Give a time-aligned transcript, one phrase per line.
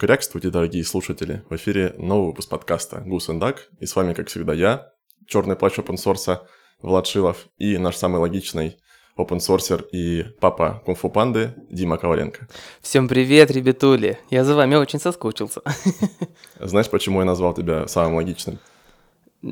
[0.00, 1.44] Крякствуйте, дорогие слушатели!
[1.50, 4.94] В эфире новый выпуск подкаста «Гус и Дак», и с вами, как всегда, я,
[5.26, 6.38] черный плащ open
[6.80, 8.78] Влад Шилов, и наш самый логичный
[9.18, 9.40] open
[9.92, 12.48] и папа кунг-фу панды Дима Коваленко.
[12.80, 14.18] Всем привет, ребятули!
[14.30, 15.60] Я за вами очень соскучился.
[16.58, 18.58] Знаешь, почему я назвал тебя самым логичным?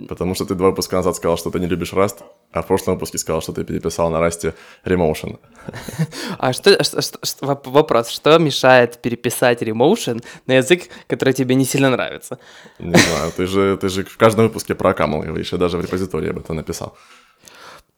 [0.08, 2.94] Потому что ты два выпуска назад сказал, что ты не любишь Rust, а в прошлом
[2.94, 5.38] выпуске сказал, что ты переписал на Rust Remotion.
[6.38, 11.90] А что, что, что, вопрос, что мешает переписать Remotion на язык, который тебе не сильно
[11.90, 12.38] нравится?
[12.78, 15.80] Не знаю, ты же, ты же в каждом выпуске про Акамл говоришь, я даже в
[15.80, 16.96] репозитории об этом написал.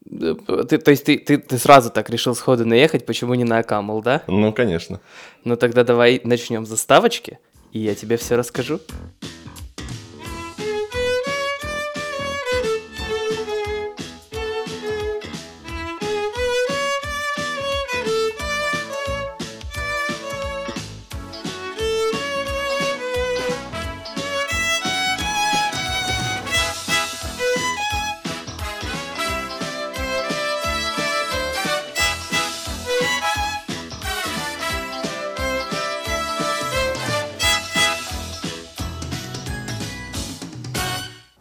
[0.09, 4.01] Ты, то есть ты, ты, ты сразу так решил сходу наехать, почему не на Акамл,
[4.01, 4.23] да?
[4.29, 5.01] Ну, конечно.
[5.45, 7.39] Ну тогда давай начнем с заставочки,
[7.73, 8.81] и я тебе все расскажу.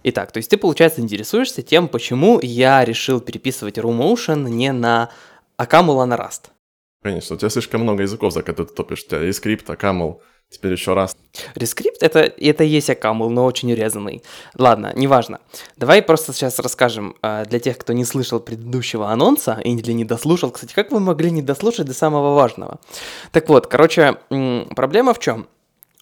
[0.10, 5.12] Итак, то есть ты, получается, интересуешься тем, почему я решил переписывать RuMotion не на
[5.56, 6.50] Акамул, а на Rust.
[7.04, 9.04] Конечно, у тебя слишком много языков, за которые ты топишь.
[9.04, 11.16] У тебя и скрипт, Акамул, теперь еще Rust.
[11.54, 14.24] Рескрипт это, это и есть Акамул, но очень урезанный.
[14.58, 15.42] Ладно, неважно.
[15.78, 20.50] Давай просто сейчас расскажем э, для тех, кто не слышал предыдущего анонса или не дослушал.
[20.50, 22.80] Кстати, как вы могли не дослушать до самого важного?
[23.32, 24.18] Так вот, короче,
[24.76, 25.48] проблема в чем?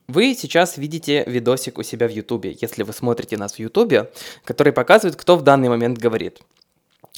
[0.09, 4.09] Вы сейчас видите видосик у себя в Ютубе, если вы смотрите нас в Ютубе,
[4.45, 6.39] который показывает, кто в данный момент говорит.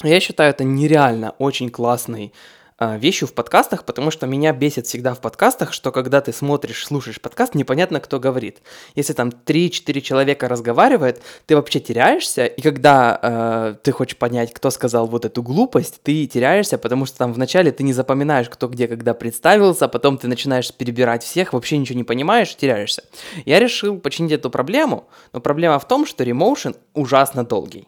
[0.02, 2.32] Я считаю это нереально очень классный
[2.80, 7.20] вещью в подкастах, потому что меня бесит всегда в подкастах, что когда ты смотришь, слушаешь
[7.20, 8.62] подкаст, непонятно, кто говорит.
[8.94, 14.70] Если там 3-4 человека разговаривает, ты вообще теряешься, и когда э, ты хочешь понять, кто
[14.70, 18.88] сказал вот эту глупость, ты теряешься, потому что там вначале ты не запоминаешь, кто где
[18.88, 23.04] когда представился, а потом ты начинаешь перебирать всех, вообще ничего не понимаешь, теряешься.
[23.44, 27.86] Я решил починить эту проблему, но проблема в том, что Remotion ужасно долгий.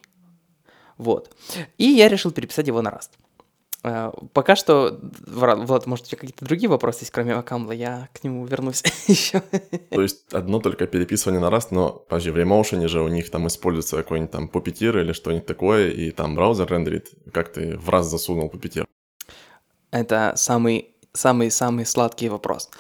[0.99, 1.31] Вот.
[1.79, 3.11] И я решил переписать его на Rust.
[3.85, 8.23] Э, пока что, Влад, может, у тебя какие-то другие вопросы есть, кроме Акамла, я к
[8.23, 9.43] нему вернусь еще.
[9.91, 13.47] То есть одно только переписывание на раз, но, подожди, в Remotion же у них там
[13.47, 17.11] используется какой-нибудь там Puppeteer или что-нибудь такое, и там браузер рендерит.
[17.33, 18.87] Как ты в раз засунул Puppeteer?
[19.91, 22.71] Это самый, самый, самый сладкий вопрос.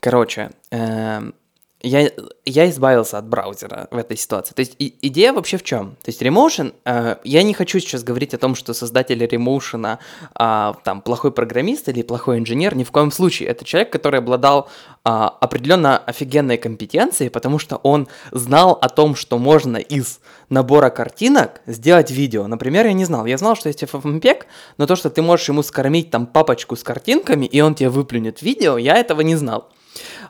[0.00, 1.34] Короче, эм,
[1.84, 2.10] я,
[2.44, 4.54] я избавился от браузера в этой ситуации.
[4.54, 5.96] То есть и, идея вообще в чем?
[6.02, 9.98] То есть Remotion, э, я не хочу сейчас говорить о том, что создатель Remotion
[10.38, 13.50] э, там плохой программист или плохой инженер, ни в коем случае.
[13.50, 14.68] Это человек, который обладал
[15.04, 21.60] э, определенно офигенной компетенцией, потому что он знал о том, что можно из набора картинок
[21.66, 22.46] сделать видео.
[22.46, 23.26] Например, я не знал.
[23.26, 24.44] Я знал, что есть FFmpeg,
[24.78, 28.40] но то, что ты можешь ему скормить там папочку с картинками, и он тебе выплюнет
[28.40, 29.68] видео, я этого не знал.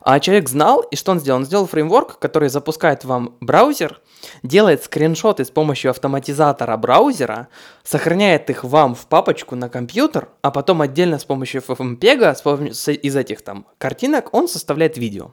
[0.05, 1.39] А человек знал, и что он сделал?
[1.39, 4.03] Он сделал фреймворк, который запускает вам браузер,
[4.43, 7.49] делает скриншоты с помощью автоматизатора браузера,
[7.83, 12.35] сохраняет их вам в папочку на компьютер, а потом отдельно с помощью FFmpeg,
[13.01, 15.33] из этих там картинок, он составляет видео.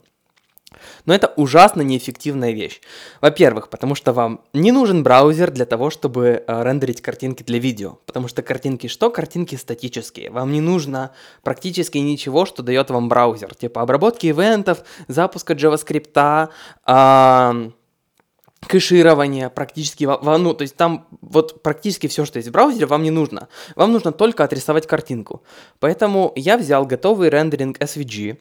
[1.05, 2.81] Но это ужасно неэффективная вещь.
[3.21, 7.97] Во-первых, потому что вам не нужен браузер для того, чтобы э, рендерить картинки для видео.
[8.05, 9.09] Потому что картинки что?
[9.09, 10.29] Картинки статические.
[10.31, 11.11] Вам не нужно
[11.43, 13.55] практически ничего, что дает вам браузер.
[13.55, 16.49] Типа обработки ивентов, запуска JavaScript,
[16.87, 17.71] э,
[18.67, 23.11] кэширование практически, ну, то есть там вот практически все, что есть в браузере, вам не
[23.11, 23.47] нужно.
[23.75, 25.43] Вам нужно только отрисовать картинку.
[25.79, 28.37] Поэтому я взял готовый рендеринг SVG,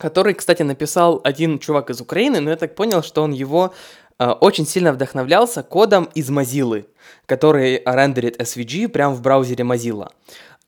[0.00, 3.74] который, кстати, написал один чувак из Украины, но я так понял, что он его
[4.18, 6.86] э, очень сильно вдохновлялся кодом из Mozilla,
[7.26, 10.08] который рендерит SVG прямо в браузере Mozilla.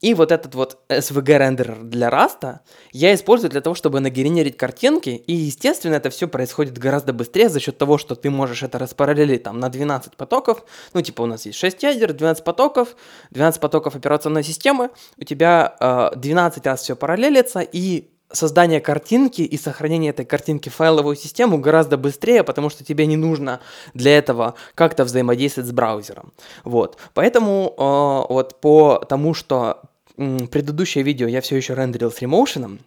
[0.02, 2.58] И вот этот вот SVG рендер для Rust
[2.92, 7.60] я использую для того, чтобы нагенерить картинки, и, естественно, это все происходит гораздо быстрее за
[7.60, 11.46] счет того, что ты можешь это распараллелить там на 12 потоков, ну, типа у нас
[11.46, 12.96] есть 6 ядер, 12 потоков,
[13.30, 19.56] 12 потоков операционной системы, у тебя э, 12 раз все параллелится, и создание картинки и
[19.56, 23.60] сохранение этой картинки в файловую систему гораздо быстрее, потому что тебе не нужно
[23.94, 26.32] для этого как-то взаимодействовать с браузером.
[26.64, 26.98] Вот.
[27.14, 29.82] Поэтому э, вот по тому, что
[30.16, 32.80] э, предыдущее видео я все еще рендерил с ремоушеном,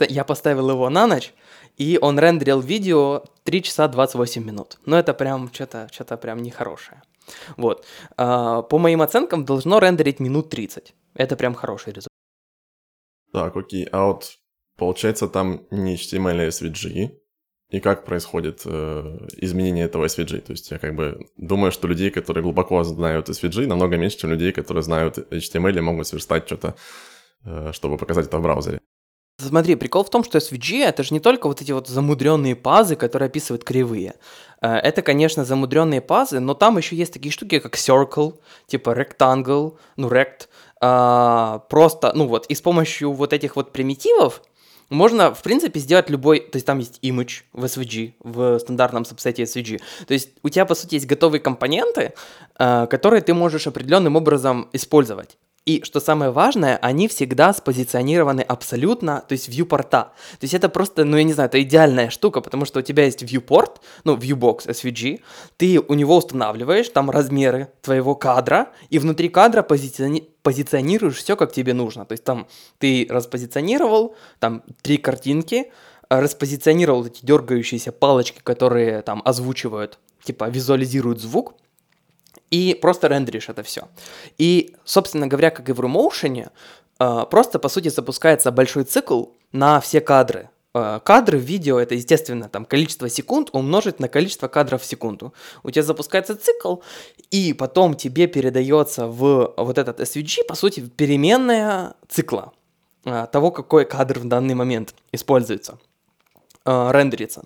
[0.00, 1.32] я поставил его на ночь,
[1.76, 4.78] и он рендерил видео 3 часа 28 минут.
[4.84, 7.02] Но это прям что-то что прям нехорошее.
[7.56, 7.84] Вот.
[8.16, 10.94] Э, по моим оценкам должно рендерить минут 30.
[11.14, 12.10] Это прям хороший результат.
[13.32, 13.84] Так, окей.
[13.92, 14.38] А вот
[14.80, 17.10] Получается, там не HTML, а SVG.
[17.68, 20.40] и как происходит э, изменение этого SVG.
[20.40, 24.30] То есть я как бы думаю, что людей, которые глубоко знают SVG, намного меньше, чем
[24.30, 26.74] людей, которые знают HTML и могут сверстать что-то,
[27.44, 28.80] э, чтобы показать это в браузере.
[29.38, 32.96] Смотри, прикол в том, что SVG это же не только вот эти вот замудренные пазы,
[32.96, 34.14] которые описывают кривые.
[34.62, 39.76] Э, это, конечно, замудренные пазы, но там еще есть такие штуки, как circle, типа rectangle,
[39.96, 40.48] ну rect,
[40.82, 44.42] а, просто, ну вот, и с помощью вот этих вот примитивов
[44.90, 49.44] можно, в принципе, сделать любой, то есть там есть image в SVG, в стандартном сабсете
[49.44, 49.80] SVG.
[50.06, 52.12] То есть у тебя, по сути, есть готовые компоненты,
[52.58, 55.38] э, которые ты можешь определенным образом использовать.
[55.66, 60.08] И что самое важное, они всегда спозиционированы абсолютно, то есть viewporta.
[60.38, 63.04] То есть это просто, ну я не знаю, это идеальная штука, потому что у тебя
[63.04, 65.20] есть viewport, ну viewbox SVG,
[65.58, 71.52] ты у него устанавливаешь там размеры твоего кадра, и внутри кадра позициони позиционируешь все, как
[71.52, 72.06] тебе нужно.
[72.06, 72.48] То есть там
[72.78, 75.70] ты распозиционировал, там три картинки,
[76.08, 81.54] распозиционировал эти дергающиеся палочки, которые там озвучивают, типа визуализируют звук,
[82.50, 83.88] и просто рендеришь это все.
[84.38, 86.50] И, собственно говоря, как и в RuMotion,
[86.98, 90.50] э, просто, по сути, запускается большой цикл на все кадры.
[90.74, 95.32] Э, кадры в видео это, естественно, там количество секунд умножить на количество кадров в секунду.
[95.62, 96.76] У тебя запускается цикл,
[97.30, 102.52] и потом тебе передается в вот этот SVG, по сути, переменная цикла
[103.04, 105.78] э, того, какой кадр в данный момент используется,
[106.64, 107.42] рендерится.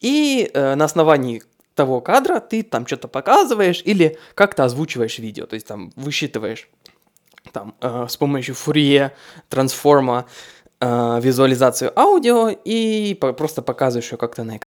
[0.00, 1.42] И на основании
[1.78, 6.68] того кадра ты там что-то показываешь или как-то озвучиваешь видео, то есть там высчитываешь
[7.52, 9.12] там э, с помощью фурье,
[9.48, 10.26] трансформа,
[10.80, 14.64] э, визуализацию аудио и по- просто показываешь ее как-то на экране.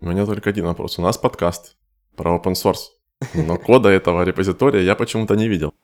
[0.00, 0.98] У меня только один вопрос.
[0.98, 1.76] У нас подкаст
[2.16, 2.88] про open source,
[3.34, 5.74] но кода этого репозитория я почему-то не видел.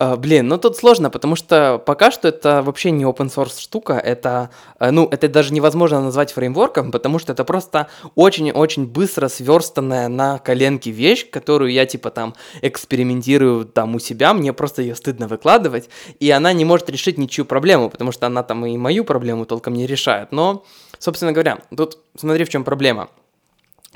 [0.00, 3.94] Uh, блин, ну тут сложно, потому что пока что это вообще не open source штука,
[3.94, 10.06] это, uh, ну, это даже невозможно назвать фреймворком, потому что это просто очень-очень быстро сверстанная
[10.06, 15.26] на коленке вещь, которую я типа там экспериментирую там у себя, мне просто ее стыдно
[15.26, 15.90] выкладывать,
[16.20, 19.74] и она не может решить ничью проблему, потому что она там и мою проблему толком
[19.74, 20.30] не решает.
[20.30, 20.64] Но,
[21.00, 23.08] собственно говоря, тут смотри в чем проблема.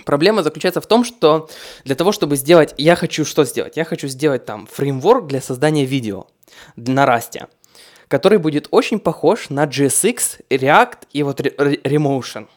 [0.05, 1.49] Проблема заключается в том, что
[1.85, 3.77] для того, чтобы сделать, я хочу что сделать?
[3.77, 6.27] Я хочу сделать там фреймворк для создания видео
[6.77, 7.47] на Rust,
[8.09, 12.49] который будет очень похож на JSX, React и вот Remotion.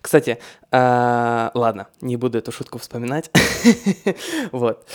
[0.00, 0.38] Кстати,
[0.72, 3.30] э, ладно, не буду эту шутку вспоминать.
[4.52, 4.88] вот.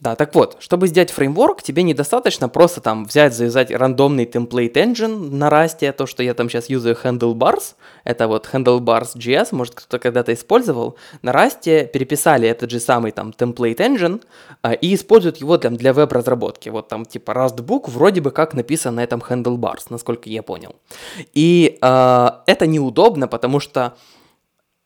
[0.00, 5.30] Да, так вот, чтобы сделать фреймворк, тебе недостаточно просто там взять, завязать рандомный template engine
[5.30, 10.34] на Rust, то, что я там сейчас юзаю handlebars, это вот handlebars.js, может кто-то когда-то
[10.34, 14.22] использовал, на Rust переписали этот же самый там template engine
[14.60, 16.68] а, и используют его для, для веб-разработки.
[16.68, 20.76] Вот там типа Rustbook вроде бы как написан на этом handlebars, насколько я понял.
[21.32, 23.94] И э, это неудобно, потому что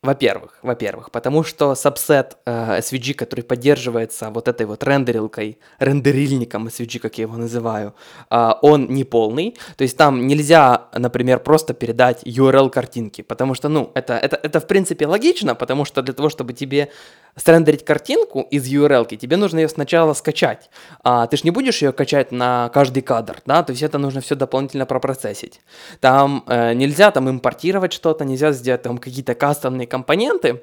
[0.03, 6.97] во-первых, во-первых, потому что сабсет э, SVG, который поддерживается вот этой вот рендерилкой, рендерильником SVG,
[6.97, 7.93] как я его называю,
[8.31, 9.55] э, он не полный.
[9.77, 14.59] То есть там нельзя, например, просто передать URL картинки, потому что, ну, это, это, это
[14.59, 16.89] в принципе логично, потому что для того, чтобы тебе
[17.35, 20.69] срендерить картинку из URL, тебе нужно ее сначала скачать.
[21.03, 24.21] А, ты же не будешь ее качать на каждый кадр, да, то есть это нужно
[24.21, 25.61] все дополнительно пропроцессить.
[25.99, 30.61] Там э, нельзя там импортировать что-то, нельзя сделать там какие-то кастомные компоненты,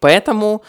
[0.00, 0.62] поэтому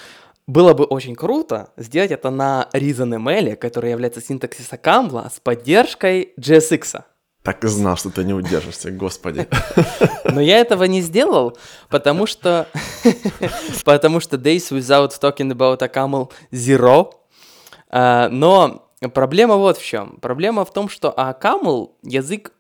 [0.48, 7.04] было бы очень круто сделать это на ReasonML, который является синтаксиса Камбла с поддержкой JSX.
[7.44, 9.48] Так и знал, что ты не удержишься, господи.
[10.26, 11.58] Но я этого не сделал,
[11.90, 12.68] потому что...
[13.86, 17.14] потому что days without talking about a camel zero.
[17.92, 20.18] Uh, но проблема вот в чем.
[20.22, 22.52] Проблема в том, что а camel язык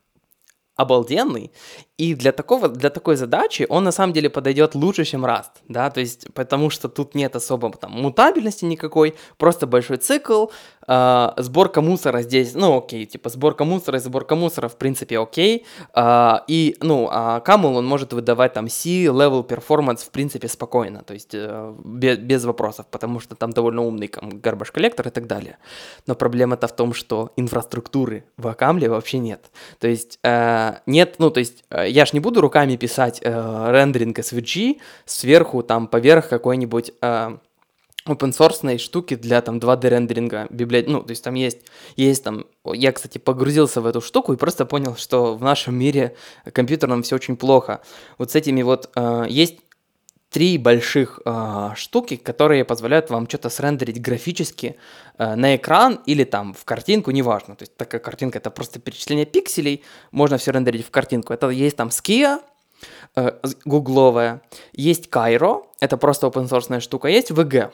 [0.75, 1.51] обалденный,
[1.99, 5.89] и для, такого, для такой задачи он на самом деле подойдет лучше, чем Rust, да,
[5.89, 10.45] то есть потому что тут нет особо там мутабельности никакой, просто большой цикл,
[10.87, 15.65] э, сборка мусора здесь, ну окей, типа сборка мусора и сборка мусора в принципе окей,
[15.93, 21.13] э, и, ну, а Camel он может выдавать там C-level performance в принципе спокойно, то
[21.13, 25.27] есть э, без, без вопросов, потому что там довольно умный там, garbage коллектор и так
[25.27, 25.57] далее.
[26.07, 31.29] Но проблема-то в том, что инфраструктуры в Акамле вообще нет, то есть э, нет, ну,
[31.29, 36.29] то есть э, я ж не буду руками писать э, рендеринг SVG сверху, там, поверх
[36.29, 37.37] какой-нибудь э,
[38.05, 40.89] open source штуки для там 2D рендеринга библиотек.
[40.89, 41.59] Ну, то есть там есть,
[41.95, 46.15] есть там, я, кстати, погрузился в эту штуку и просто понял, что в нашем мире
[46.51, 47.81] компьютерном все очень плохо.
[48.17, 49.59] Вот с этими вот э, есть
[50.29, 54.75] три больших э, штуки, которые позволяют вам что-то срендерить графически
[55.17, 57.55] э, на экран или там в картинку, неважно.
[57.55, 61.33] То есть такая картинка это просто перечисление пикселей, можно все рендерить в картинку.
[61.33, 62.41] Это есть там Skia,
[63.15, 63.31] э,
[63.65, 64.41] гугловая,
[64.73, 67.71] есть Кайро, это просто open source штука, есть VG.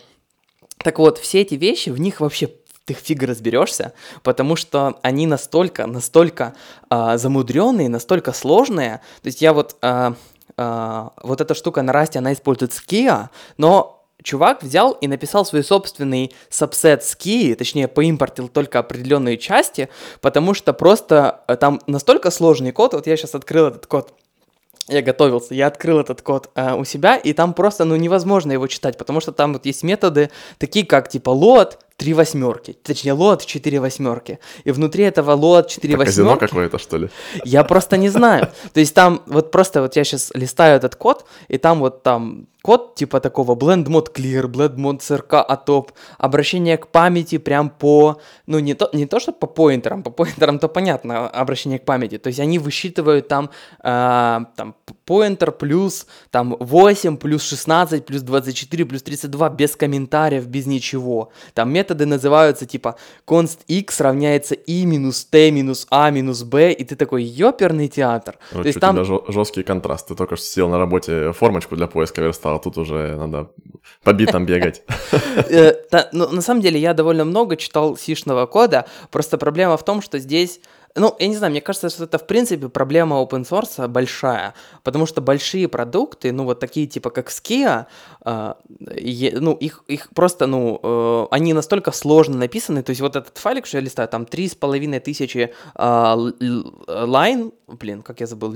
[0.77, 2.49] Так вот, все эти вещи, в них вообще
[2.85, 6.53] ты фиг разберешься, потому что они настолько, настолько
[6.89, 9.01] а, замудренные, настолько сложные.
[9.23, 10.13] То есть я вот, а,
[10.57, 15.63] а, вот эта штука на расте, она использует Skia, но чувак взял и написал свой
[15.63, 19.89] собственный сабсет Skia, точнее, поимпортил только определенные части,
[20.21, 24.13] потому что просто э, там настолько сложный код, вот я сейчас открыл этот код,
[24.87, 28.67] я готовился, я открыл этот код э, у себя, и там просто, ну, невозможно его
[28.67, 33.45] читать, потому что там вот есть методы, такие как, типа, load 3 восьмерки, точнее, load
[33.45, 37.09] 4 восьмерки, и внутри этого load 4 Это казино восьмерки, какое-то, что ли?
[37.45, 38.49] я просто не знаю.
[38.73, 42.47] То есть там вот просто вот я сейчас листаю этот код, и там вот там
[42.65, 48.17] код типа такого blend mode clear, blend mode crk atop, обращение к памяти прям по,
[48.47, 52.17] ну не то, не то что по поинтерам, по поинтерам то понятно, обращение к памяти,
[52.17, 53.49] то есть они высчитывают там,
[53.83, 60.65] э, там поинтер плюс там 8, плюс 16, плюс 24, плюс 32 без комментариев, без
[60.65, 61.29] ничего.
[61.53, 62.95] Там методы называются типа
[63.27, 68.37] const x равняется i минус t минус a минус b, и ты такой ёперный театр.
[68.53, 70.07] Вот То есть там жесткий контраст.
[70.07, 73.51] Ты только что сидел на работе, формочку для поиска верстал, а тут уже надо
[74.03, 74.83] по битам бегать.
[75.49, 75.73] Э,
[76.11, 80.19] ну, на самом деле я довольно много читал сишного кода, просто проблема в том, что
[80.19, 80.59] здесь
[80.97, 85.05] ну, я не знаю, мне кажется, что это, в принципе, проблема open source большая, потому
[85.05, 87.85] что большие продукты, ну, вот такие типа как Skia,
[88.23, 93.37] э, ну, их, их просто, ну, э, они настолько сложно написаны, то есть вот этот
[93.37, 98.27] файлик, что я листаю, там три с половиной тысячи л- л- лайн, блин, как я
[98.27, 98.55] забыл,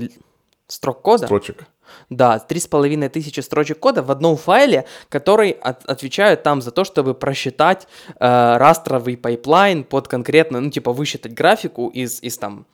[0.66, 1.26] строк кода.
[1.26, 1.66] Строчек.
[2.08, 6.70] Да, три с половиной тысячи строчек кода в одном файле, который от- отвечает там за
[6.70, 7.86] то, чтобы просчитать
[8.18, 12.66] э, растровый pipeline под конкретно, ну, типа, высчитать графику из, из там,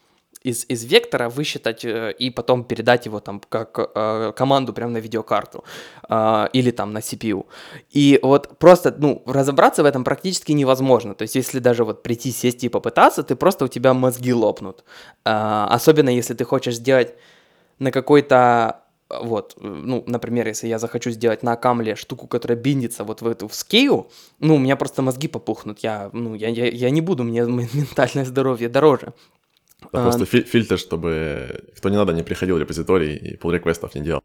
[0.47, 4.99] из, из вектора, высчитать э, и потом передать его там как э, команду прямо на
[4.99, 5.65] видеокарту
[6.09, 7.47] э, или там на CPU.
[7.91, 11.15] И вот просто, ну, разобраться в этом практически невозможно.
[11.15, 14.85] То есть, если даже вот прийти, сесть и попытаться, ты просто у тебя мозги лопнут.
[15.25, 17.15] Э, особенно если ты хочешь сделать
[17.79, 23.05] на какой-то вот, э, ну, например, если я захочу сделать на камле штуку, которая биндится
[23.05, 24.09] вот в эту в Скию,
[24.41, 27.41] ну, у меня просто мозги попухнут, я, ну, я, я, я не буду, мне
[27.75, 29.13] ментальное здоровье дороже.
[29.83, 33.53] Это А, просто фи- фильтр, чтобы кто не надо, не приходил в репозиторий и pull
[33.53, 34.23] реквестов не делал.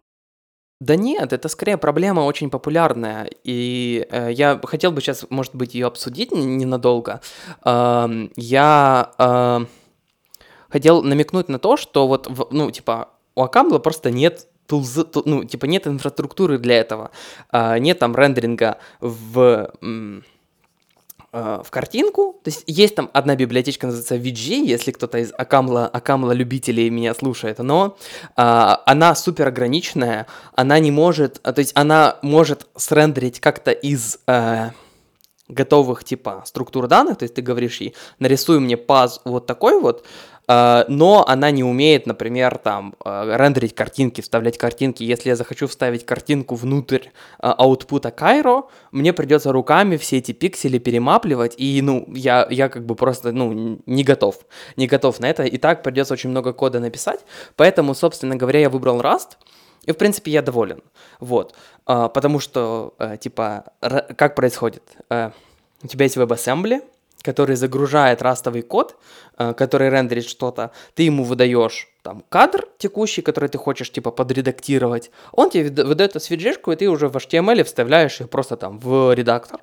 [0.80, 5.76] Да нет, это скорее проблема очень популярная, и э, я хотел бы сейчас, может быть,
[5.76, 7.22] ее обсудить ненадолго.
[7.64, 9.60] Эм, я э,
[10.70, 15.24] хотел намекнуть на то, что вот, в- ну, типа, у Акамбла просто нет тулзы, ту-
[15.26, 17.12] ну, типа, нет инфраструктуры для этого,
[17.50, 19.70] А, нет там рендеринга в...
[19.82, 20.22] э,
[21.64, 26.34] в картинку, то есть есть там одна библиотечка, называется VG, если кто-то из Акамла, Акамла
[26.34, 27.98] любителей меня слушает, но
[28.36, 34.20] а, она супер ограниченная, она не может, а, то есть она может срендерить как-то из
[35.52, 40.06] готовых типа структур данных, то есть ты говоришь ей, нарисуй мне паз вот такой вот,
[40.88, 45.04] но она не умеет, например, там э, рендерить картинки, вставлять картинки.
[45.04, 50.80] Если я захочу вставить картинку внутрь э, аутпута Кайро, мне придется руками все эти пиксели
[50.80, 54.40] перемапливать, и, ну, я, я как бы просто, ну, не готов,
[54.78, 57.20] не готов на это, и так придется очень много кода написать,
[57.56, 59.38] поэтому, собственно говоря, я выбрал Rust,
[59.86, 60.82] и, в принципе, я доволен,
[61.20, 61.56] вот,
[61.86, 63.64] А, потому что, э, типа,
[64.16, 64.84] как происходит?
[65.10, 65.32] Э,
[65.84, 66.82] у тебя есть WebAssembly,
[67.22, 68.96] который загружает растовый код,
[69.38, 75.12] э, который рендерит что-то, ты ему выдаешь там кадр текущий, который ты хочешь типа подредактировать,
[75.32, 79.14] он тебе выда- выдает SVG-шку, и ты уже в HTML вставляешь их просто там в
[79.14, 79.60] редактор.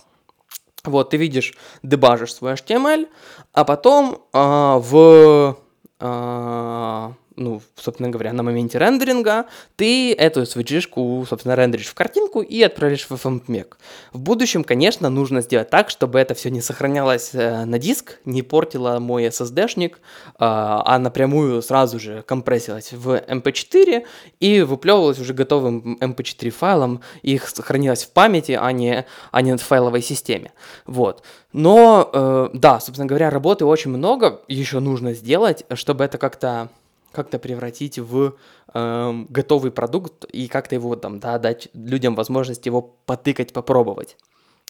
[0.84, 3.08] Вот, ты видишь, дебажишь свой HTML,
[3.52, 5.56] а потом а, в,
[5.98, 12.60] а, ну, собственно говоря, на моменте рендеринга ты эту SVG-шку, собственно, рендеришь в картинку и
[12.62, 13.74] отправишь в FMPEG.
[14.12, 18.42] В будущем, конечно, нужно сделать так, чтобы это все не сохранялось э, на диск, не
[18.42, 19.96] портило мой SSD-шник,
[20.38, 24.04] а, а напрямую сразу же компрессилось в MP4
[24.40, 29.62] и выплевывалось уже готовым MP4 файлом, их сохранилось в памяти, а не, а не в
[29.62, 30.52] файловой системе.
[30.86, 31.22] Вот.
[31.52, 36.68] Но, э, да, собственно говоря, работы очень много еще нужно сделать, чтобы это как-то
[37.12, 38.34] как-то превратить в
[38.74, 44.16] эм, готовый продукт и как-то его там, да, дать людям возможность его потыкать, попробовать.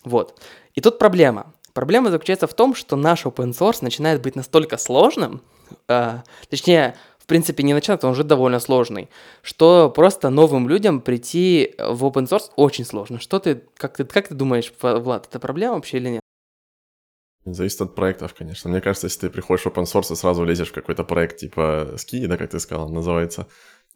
[0.04, 0.40] Вот.
[0.75, 1.52] И тут проблема.
[1.75, 5.42] Проблема заключается в том, что наш open source начинает быть настолько сложным,
[5.88, 6.18] э,
[6.49, 9.11] точнее, в принципе, не начинает, он уже довольно сложный,
[9.42, 13.21] что просто новым людям прийти в open source очень сложно.
[13.21, 16.23] Что ты, как ты, как ты думаешь, Влад, это проблема вообще или нет?
[17.55, 18.71] Зависит от проектов, конечно.
[18.71, 21.95] Мне кажется, если ты приходишь в open source и сразу лезешь в какой-то проект типа
[21.97, 23.47] ски, да, как ты сказал, называется,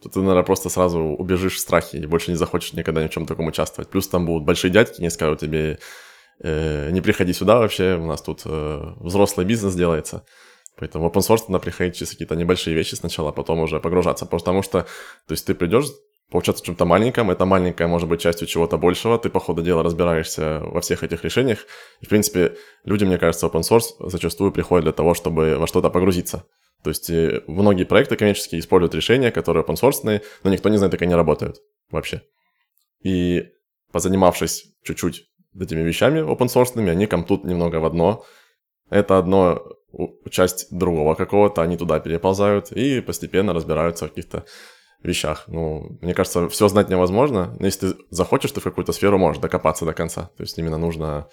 [0.03, 3.11] то ты, наверное, просто сразу убежишь в страхе и больше не захочешь никогда ни в
[3.11, 3.91] чем таком участвовать.
[3.91, 5.79] Плюс там будут большие дядьки, не скажут тебе,
[6.41, 10.25] э, не приходи сюда вообще, у нас тут э, взрослый бизнес делается.
[10.77, 14.27] Поэтому в open source надо приходить через какие-то небольшие вещи сначала, а потом уже погружаться.
[14.27, 14.83] Потому что,
[15.27, 15.87] то есть ты придешь
[16.33, 19.83] получаться в чем-то маленьком, это маленькое может быть частью чего-то большего, ты по ходу дела
[19.83, 21.67] разбираешься во всех этих решениях.
[22.01, 25.91] И, в принципе, люди, мне кажется, open source зачастую приходят для того, чтобы во что-то
[25.91, 26.45] погрузиться.
[26.83, 30.93] То есть э, многие проекты коммерческие используют решения, которые open source, но никто не знает,
[30.93, 31.59] как они работают
[31.91, 32.23] вообще.
[33.05, 33.45] И
[33.93, 35.27] позанимавшись чуть-чуть
[35.61, 38.25] этими вещами open source, они комтут немного в одно.
[38.91, 39.63] Это одно
[40.31, 44.45] часть другого какого-то, они туда переползают и постепенно разбираются в каких-то
[45.03, 45.45] вещах.
[45.49, 49.41] Ну, мне кажется, все знать невозможно, но если ты захочешь, ты в какую-то сферу можешь
[49.41, 50.31] докопаться до конца.
[50.37, 51.29] То есть именно нужно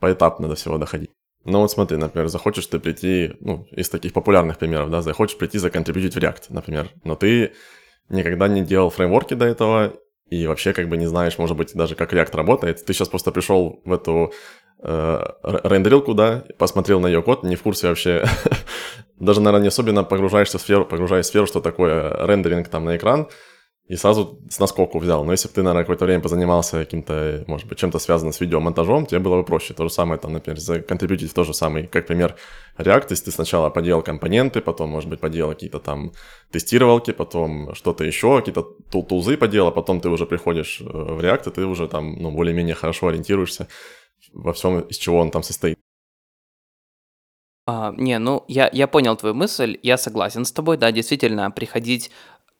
[0.00, 1.10] поэтапно до всего доходить.
[1.44, 5.58] Ну вот смотри, например, захочешь ты прийти, ну, из таких популярных примеров, да, захочешь прийти
[5.58, 7.52] законтрибьютить в React, например, но ты
[8.08, 9.94] никогда не делал фреймворки до этого,
[10.30, 12.84] и вообще как бы не знаешь, может быть, даже как React работает.
[12.84, 14.32] Ты сейчас просто пришел в эту
[14.82, 18.24] рендерилку, да, посмотрел на ее код, не в курсе вообще,
[19.20, 22.96] даже, наверное, не особенно погружаешься в сферу, погружаешь в сферу, что такое рендеринг там на
[22.96, 23.28] экран,
[23.88, 25.24] и сразу с наскоку взял.
[25.24, 29.06] Но если бы ты, наверное, какое-то время позанимался каким-то, может быть, чем-то связанным с видеомонтажом,
[29.06, 29.74] тебе было бы проще.
[29.74, 32.36] То же самое, там, например, законтрибьютить то же самое, как пример
[32.78, 36.12] React, если ты сначала поделал компоненты, потом, может быть, поделал какие-то там
[36.50, 41.20] тестировалки, потом что-то еще, какие-то тул тулзы поделал, а потом ты уже приходишь э, в
[41.20, 43.66] React, и ты уже там, ну, более-менее хорошо ориентируешься
[44.32, 45.78] во всем, из чего он там состоит.
[47.66, 52.10] А, не, ну я, я понял твою мысль, я согласен с тобой, да, действительно, приходить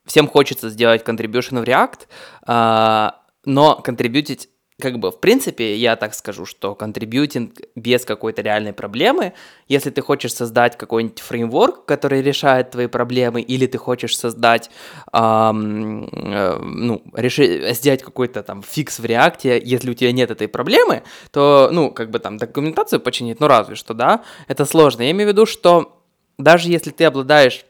[0.05, 2.07] всем хочется сделать contribution в React,
[2.45, 4.49] а, но контрибьютить
[4.83, 9.31] как бы, в принципе, я так скажу, что контрибьютинг без какой-то реальной проблемы,
[9.69, 14.69] если ты хочешь создать какой-нибудь фреймворк, который решает твои проблемы, или ты хочешь создать,
[15.13, 20.49] эм, э, ну, реши, сделать какой-то там фикс в реакте, если у тебя нет этой
[20.49, 25.03] проблемы, то, ну, как бы там документацию починить, ну, разве что, да, это сложно.
[25.03, 26.03] Я имею в виду, что
[26.37, 27.63] даже если ты обладаешь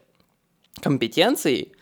[0.82, 1.74] компетенцией,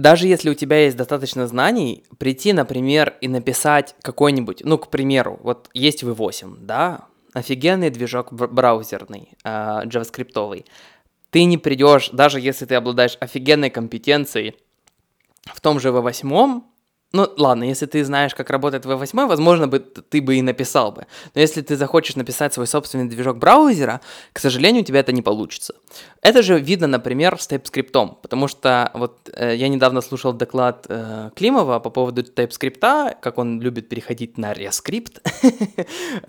[0.00, 5.38] даже если у тебя есть достаточно знаний, прийти, например, и написать какой-нибудь, ну, к примеру,
[5.42, 9.48] вот есть V8, да, офигенный движок браузерный, э,
[9.84, 10.64] JavaScript.
[11.30, 14.56] Ты не придешь, даже если ты обладаешь офигенной компетенцией
[15.44, 16.62] в том же V8,
[17.12, 21.06] ну, ладно, если ты знаешь, как работает V8, возможно, бы ты бы и написал бы.
[21.34, 24.00] Но если ты захочешь написать свой собственный движок браузера,
[24.32, 25.74] к сожалению, у тебя это не получится.
[26.22, 31.30] Это же видно, например, с TypeScript, потому что вот э, я недавно слушал доклад э,
[31.34, 35.20] Климова по поводу TypeScript, как он любит переходить на ReScript,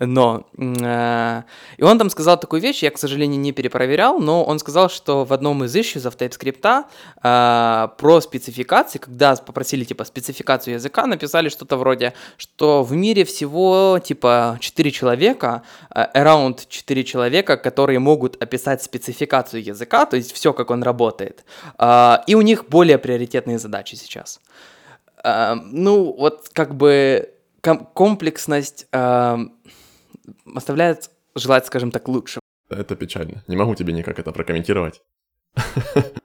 [0.00, 0.46] но...
[0.58, 1.42] Э,
[1.76, 5.24] и он там сказал такую вещь, я, к сожалению, не перепроверял, но он сказал, что
[5.24, 6.84] в одном из issues TypeScript
[7.22, 13.98] э, про спецификации, когда попросили, типа, спецификацию языка написали что-то вроде, что в мире всего
[14.02, 15.62] типа 4 человека,
[15.94, 21.44] э, around 4 человека, которые могут описать спецификацию языка, то есть все, как он работает.
[21.78, 24.40] А, и у них более приоритетные задачи сейчас.
[25.24, 27.28] А, ну, вот как бы
[27.94, 29.38] комплексность а,
[30.54, 32.40] оставляет желать, скажем так, лучше.
[32.68, 33.42] Это печально.
[33.48, 35.02] Не могу тебе никак это прокомментировать.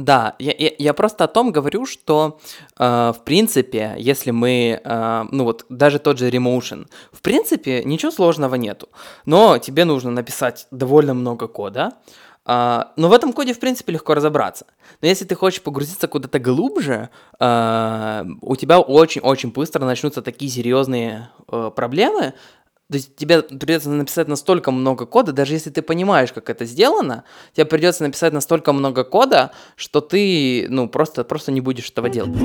[0.00, 2.38] Да, я, я, я просто о том говорю, что
[2.78, 8.10] э, в принципе, если мы, э, ну вот даже тот же Remotion, в принципе ничего
[8.10, 8.88] сложного нету,
[9.26, 11.92] но тебе нужно написать довольно много кода,
[12.46, 14.64] э, но в этом коде в принципе легко разобраться.
[15.02, 21.28] Но если ты хочешь погрузиться куда-то глубже, э, у тебя очень-очень быстро начнутся такие серьезные
[21.52, 22.32] э, проблемы,
[22.90, 27.22] то есть тебе придется написать настолько много кода, даже если ты понимаешь, как это сделано,
[27.52, 32.36] тебе придется написать настолько много кода, что ты, ну, просто, просто не будешь этого делать.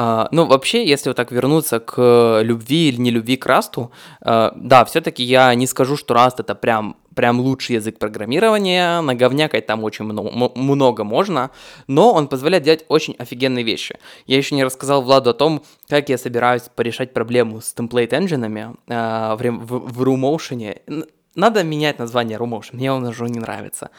[0.00, 4.84] Uh, ну, вообще, если вот так вернуться к любви или не любви к Расту, да,
[4.86, 10.04] все-таки я не скажу, что Раст это прям прям лучший язык программирования, наговнякать там очень
[10.04, 11.50] много, много можно,
[11.86, 13.98] но он позволяет делать очень офигенные вещи.
[14.26, 19.36] Я еще не рассказал Владу о том, как я собираюсь порешать проблему с темплейт-энджинами э,
[19.36, 21.08] в, в, в RuMotion.
[21.34, 23.90] Надо менять название RuMotion, мне он уже не нравится.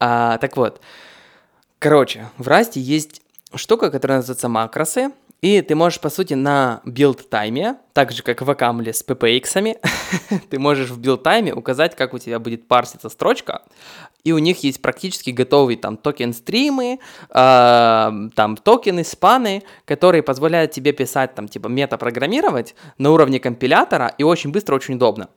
[0.00, 0.80] А, так вот,
[1.78, 3.22] короче, в Расте есть
[3.54, 5.12] штука, которая называется макросы,
[5.44, 9.78] И ты можешь, по сути, на билд-тайме, так же, как в Окамле с PPX,
[10.50, 13.60] ты можешь в билд-тайме указать, как у тебя будет парситься строчка,
[14.24, 20.92] и у них есть практически готовые там токен-стримы, э, там токены, спаны, которые позволяют тебе
[20.92, 25.28] писать там типа метапрограммировать на уровне компилятора и очень быстро, очень удобно.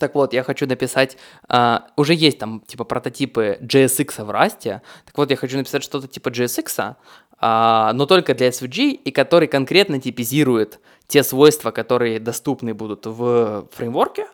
[0.00, 1.18] Так вот, я хочу написать,
[1.50, 6.08] э, уже есть там типа прототипы JSX в Rust, так вот, я хочу написать что-то
[6.08, 6.96] типа JSX,
[7.40, 14.26] но только для SVG, и который конкретно типизирует те свойства, которые доступны будут в фреймворке,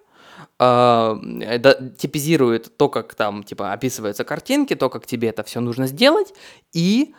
[0.58, 5.86] Uh, да, типизирует то, как там, типа, описываются картинки, то, как тебе это все нужно
[5.86, 6.32] сделать,
[6.72, 7.14] и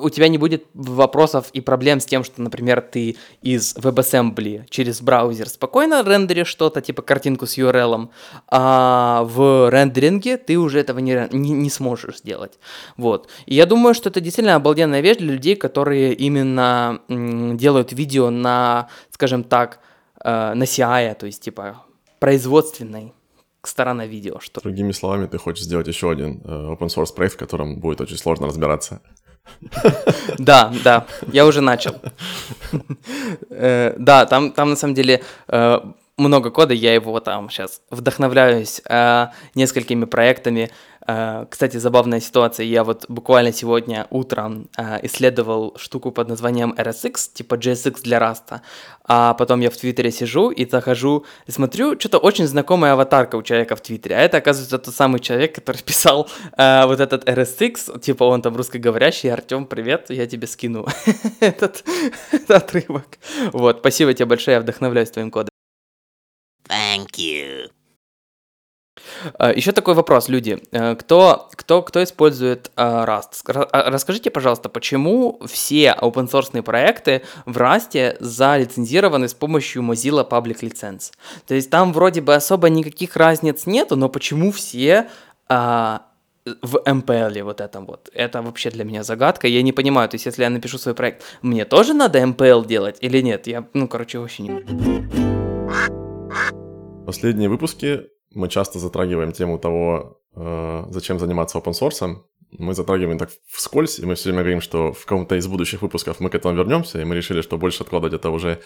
[0.00, 5.02] у тебя не будет вопросов и проблем с тем, что, например, ты из WebAssembly через
[5.02, 8.08] браузер спокойно рендеришь что-то, типа картинку с URL,
[8.48, 12.58] а в рендеринге ты уже этого не, не, не сможешь сделать.
[12.96, 13.28] Вот.
[13.46, 18.88] И я думаю, что это действительно обалденная вещь для людей, которые именно делают видео на,
[19.10, 19.80] скажем так,
[20.24, 21.84] э, на CI, то есть, типа,
[22.18, 23.12] производственной
[23.62, 24.38] сторона видео.
[24.40, 24.60] Что...
[24.62, 28.16] Другими словами, ты хочешь сделать еще один э, open source проект, в котором будет очень
[28.16, 29.02] сложно разбираться.
[30.38, 31.94] Да, да, я уже начал.
[33.50, 35.80] Э, да, там, там на самом деле э,
[36.20, 40.70] много кода, я его там сейчас вдохновляюсь э, несколькими проектами,
[41.10, 42.66] Э, кстати, забавная ситуация.
[42.66, 48.62] Я вот буквально сегодня утром э, исследовал штуку под названием RSX, типа JSX для Раста.
[49.04, 53.42] А потом я в Твиттере сижу и захожу и смотрю, что-то очень знакомая аватарка у
[53.42, 54.16] человека в Твиттере.
[54.16, 58.56] А это, оказывается, тот самый человек, который писал э, вот этот RSX, типа он там
[58.56, 59.32] русскоговорящий.
[59.32, 60.86] Артем, привет, я тебе скину
[61.40, 61.82] этот
[62.48, 63.06] отрывок.
[63.52, 65.49] Вот, спасибо тебе большое, я вдохновляюсь твоим кодом.
[66.70, 67.70] Thank you.
[69.38, 70.58] А, Еще такой вопрос, люди.
[70.72, 73.68] Э, кто, кто, кто использует uh, Rust?
[73.72, 80.60] А, расскажите, пожалуйста, почему все open source проекты в Rust залицензированы с помощью Mozilla Public
[80.60, 81.12] License?
[81.46, 85.08] То есть там вроде бы особо никаких разниц нету, но почему все
[85.48, 86.00] uh,
[86.62, 88.10] в MPL вот этом вот.
[88.14, 89.46] Это вообще для меня загадка.
[89.46, 92.98] Я не понимаю, то есть если я напишу свой проект, мне тоже надо MPL делать
[93.00, 93.46] или нет?
[93.46, 95.49] Я, ну, короче, вообще не...
[97.10, 102.18] Последние выпуски мы часто затрагиваем тему того, э, зачем заниматься open source.
[102.52, 106.20] Мы затрагиваем так вскользь, и мы все время говорим, что в каком-то из будущих выпусков
[106.20, 108.60] мы к этому вернемся, и мы решили, что больше откладывать это уже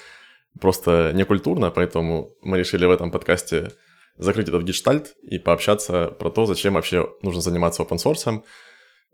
[0.61, 3.71] просто некультурно, поэтому мы решили в этом подкасте
[4.19, 8.43] закрыть этот гештальт и пообщаться про то, зачем вообще нужно заниматься open source,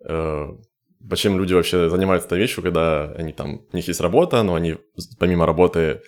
[0.09, 0.49] э,
[1.09, 4.79] зачем люди вообще занимаются этой вещью, когда они там, у них есть работа, но они
[5.21, 6.03] помимо работы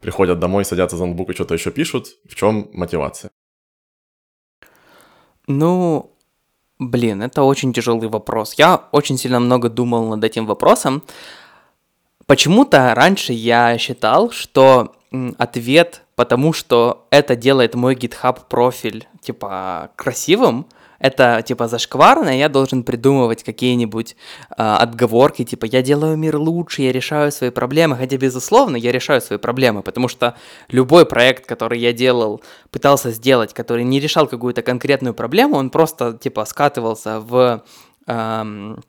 [0.00, 2.08] приходят домой, садятся за ноутбук и что-то еще пишут.
[2.28, 3.30] В чем мотивация?
[5.46, 6.12] Ну,
[6.78, 8.54] блин, это очень тяжелый вопрос.
[8.54, 11.02] Я очень сильно много думал над этим вопросом.
[12.26, 14.94] Почему-то раньше я считал, что
[15.38, 20.66] ответ, потому что это делает мой GitHub профиль, типа, красивым,
[20.98, 24.16] это типа зашкварно, я должен придумывать какие-нибудь
[24.50, 29.20] э, отговорки, типа я делаю мир лучше, я решаю свои проблемы, хотя безусловно я решаю
[29.20, 30.34] свои проблемы, потому что
[30.68, 36.12] любой проект, который я делал, пытался сделать, который не решал какую-то конкретную проблему, он просто
[36.12, 37.62] типа скатывался в
[38.06, 38.82] эм,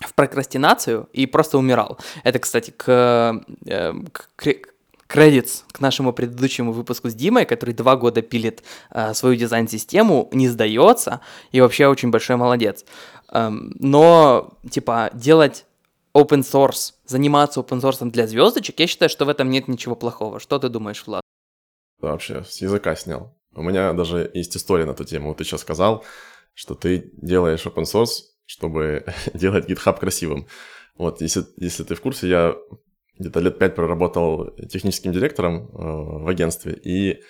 [0.00, 1.98] в прокрастинацию и просто умирал.
[2.24, 3.92] Это, кстати, к, э,
[4.36, 4.54] к,
[5.12, 10.48] кредит к нашему предыдущему выпуску с Димой, который два года пилит э, свою дизайн-систему, не
[10.48, 11.20] сдается
[11.52, 12.86] и вообще очень большой молодец.
[13.30, 15.66] Эм, но, типа, делать
[16.14, 20.40] open source, заниматься open source для звездочек, я считаю, что в этом нет ничего плохого.
[20.40, 21.20] Что ты думаешь, Влад?
[22.00, 23.36] Вообще, с языка снял.
[23.54, 25.28] У меня даже есть история на эту тему.
[25.28, 26.04] Вот ты сейчас сказал,
[26.54, 30.46] что ты делаешь open source, чтобы делать GitHub красивым.
[30.96, 32.56] Вот, если, если ты в курсе, я
[33.18, 37.20] где-то лет пять проработал техническим директором э, в агентстве, и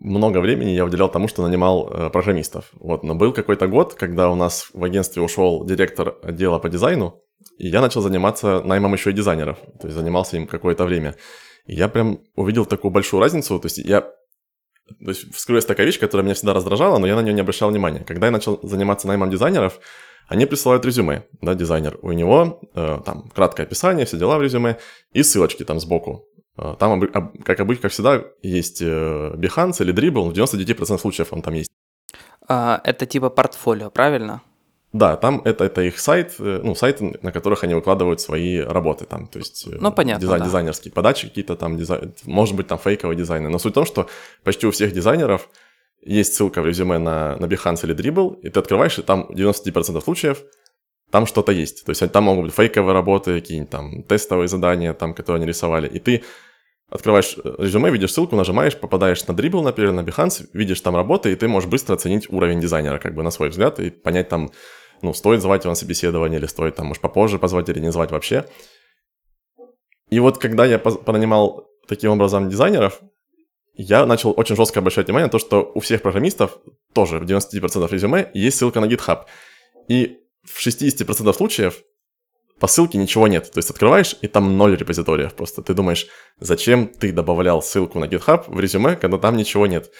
[0.00, 2.70] много времени я уделял тому, что нанимал э, программистов.
[2.74, 7.20] Вот, но был какой-то год, когда у нас в агентстве ушел директор отдела по дизайну,
[7.58, 11.16] и я начал заниматься наймом еще и дизайнеров, то есть занимался им какое-то время.
[11.66, 14.02] И я прям увидел такую большую разницу, то есть я
[14.88, 17.70] то есть вскрылась такая вещь, которая меня всегда раздражала, но я на нее не обращал
[17.70, 18.04] внимания.
[18.04, 19.80] Когда я начал заниматься наймом дизайнеров,
[20.28, 21.98] они присылают резюме, да, дизайнер.
[22.02, 24.78] У него э, там краткое описание, все дела в резюме
[25.12, 26.26] и ссылочки там сбоку.
[26.58, 27.00] Э, там,
[27.44, 31.70] как обычно, как всегда, есть э, Behance или Dribble, в 99% случаев он там есть.
[32.46, 34.42] А, это типа портфолио, правильно?
[34.92, 39.06] Да, там это, это их сайт, э, ну, сайты, на которых они выкладывают свои работы,
[39.06, 40.46] там, то есть ну, понятно, дизайн, да.
[40.46, 43.48] дизайнерские подачи какие-то там, дизайн, может быть, там фейковые дизайны.
[43.48, 44.08] Но суть в том, что
[44.44, 45.48] почти у всех дизайнеров
[46.02, 50.00] есть ссылка в резюме на, на Behance или Dribble, и ты открываешь, и там 99%
[50.02, 50.42] случаев
[51.10, 51.84] там что-то есть.
[51.84, 55.88] То есть там могут быть фейковые работы, какие-нибудь там тестовые задания, там, которые они рисовали.
[55.88, 56.22] И ты
[56.90, 61.32] открываешь э, резюме, видишь ссылку, нажимаешь, попадаешь на Dribble, например, на Behance, видишь там работы,
[61.32, 64.50] и ты можешь быстро оценить уровень дизайнера, как бы на свой взгляд, и понять там,
[65.02, 68.10] ну, стоит звать его на собеседование, или стоит там, может, попозже позвать или не звать
[68.10, 68.44] вообще.
[70.10, 73.00] И вот когда я понанимал таким образом дизайнеров,
[73.78, 76.58] я начал очень жестко обращать внимание на то, что у всех программистов
[76.92, 79.24] тоже в 90% резюме есть ссылка на GitHub.
[79.88, 81.76] И в 60% случаев
[82.58, 83.50] по ссылке ничего нет.
[83.52, 85.62] То есть открываешь, и там ноль репозиториев просто.
[85.62, 86.08] Ты думаешь,
[86.40, 89.90] зачем ты добавлял ссылку на GitHub в резюме, когда там ничего нет?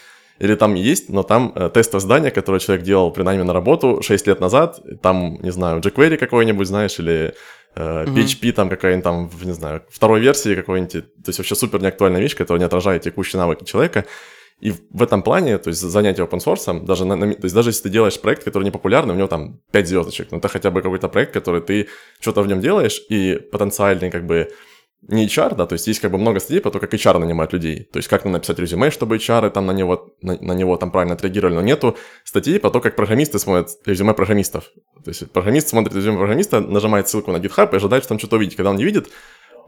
[0.41, 4.03] Или там есть, но там э, тестовое здание, которое человек делал при найме на работу
[4.03, 7.35] 6 лет назад, там, не знаю, jQuery какой-нибудь, знаешь, или
[7.79, 8.53] э, PHP mm-hmm.
[8.53, 10.93] там какая-нибудь там, не знаю, второй версии какой-нибудь.
[10.93, 14.05] То есть вообще супер неактуальная вещь, которая не отражает текущие навыки человека.
[14.61, 17.71] И в этом плане, то есть занятие open source, даже, на, на, то есть даже
[17.71, 20.71] если ты делаешь проект, который не популярный, у него там 5 звездочек, но это хотя
[20.71, 21.89] бы какой-то проект, который ты
[22.21, 24.49] что-то в нем делаешь, и потенциальный как бы
[25.03, 27.53] не HR, да, то есть есть как бы много статей по тому, как HR нанимает
[27.53, 30.91] людей, то есть как написать резюме, чтобы HR там на него, на, на него там
[30.91, 34.65] правильно отреагировали, но нету статей по тому, как программисты смотрят резюме программистов.
[35.05, 38.37] То есть программист смотрит резюме программиста, нажимает ссылку на GitHub и ожидает, что там что-то
[38.37, 38.57] увидеть.
[38.57, 39.09] Когда он не видит,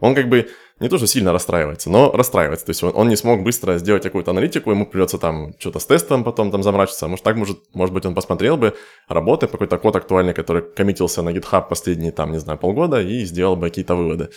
[0.00, 0.48] он как бы
[0.80, 2.66] не то, что сильно расстраивается, но расстраивается.
[2.66, 5.86] То есть он, он не смог быстро сделать какую-то аналитику, ему придется там что-то с
[5.86, 7.06] тестом потом там заморачиваться.
[7.06, 8.74] Может, так, может, может быть, он посмотрел бы
[9.08, 13.56] работы, какой-то код актуальный, который коммитился на GitHub последние, там, не знаю, полгода и сделал
[13.56, 14.30] бы какие-то выводы.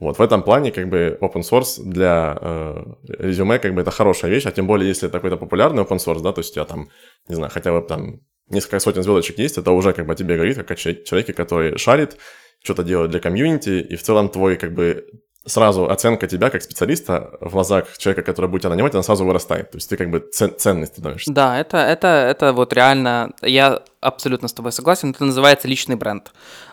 [0.00, 2.84] Вот в этом плане как бы open source для э,
[3.18, 6.22] резюме как бы это хорошая вещь, а тем более если это какой-то популярный open source,
[6.22, 6.88] да, то есть у тебя там,
[7.28, 10.56] не знаю, хотя бы там несколько сотен звездочек есть, это уже как бы тебе говорит,
[10.56, 12.16] как о человеке, который шарит,
[12.62, 15.06] что-то делает для комьюнити, и в целом твой как бы
[15.46, 19.70] сразу оценка тебя как специалиста в глазах человека, который будет тебя нанимать, она сразу вырастает.
[19.70, 21.32] То есть ты как бы цен, ценный становишься.
[21.32, 26.32] Да, это, это, это вот реально, я абсолютно с тобой согласен, это называется личный бренд.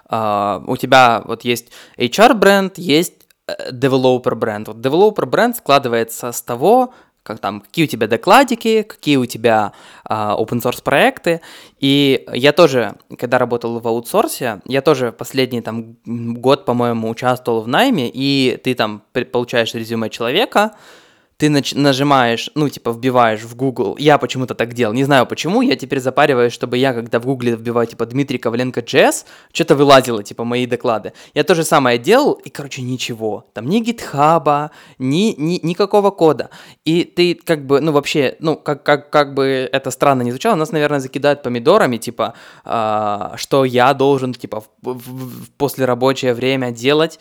[0.10, 3.14] Uh, у тебя вот есть HR-бренд, есть
[3.48, 4.68] э, developer бренд.
[4.68, 6.94] Вот developer бренд складывается с того,
[7.28, 9.74] как там, какие у тебя докладики, какие у тебя
[10.06, 11.42] а, open source проекты.
[11.80, 17.68] И я тоже, когда работал в аутсорсе, я тоже последний там год, по-моему, участвовал в
[17.68, 20.72] найме, и ты там получаешь резюме человека,
[21.38, 25.62] ты нач- нажимаешь, ну, типа, вбиваешь в Google, я почему-то так делал, не знаю почему,
[25.62, 30.24] я теперь запариваюсь, чтобы я, когда в Гугле вбиваю, типа, Дмитрий Коваленко JS, что-то вылазило,
[30.24, 31.14] типа, мои доклады.
[31.36, 33.46] Я то же самое делал, и, короче, ничего.
[33.54, 36.50] Там ни гитхаба, ни, ни, никакого кода.
[36.86, 40.56] И ты, как бы, ну, вообще, ну, как, как, как бы это странно не звучало,
[40.56, 42.34] нас, наверное, закидают помидорами, типа,
[42.66, 47.20] э, что я должен, типа, в, в, в послерабочее время делать,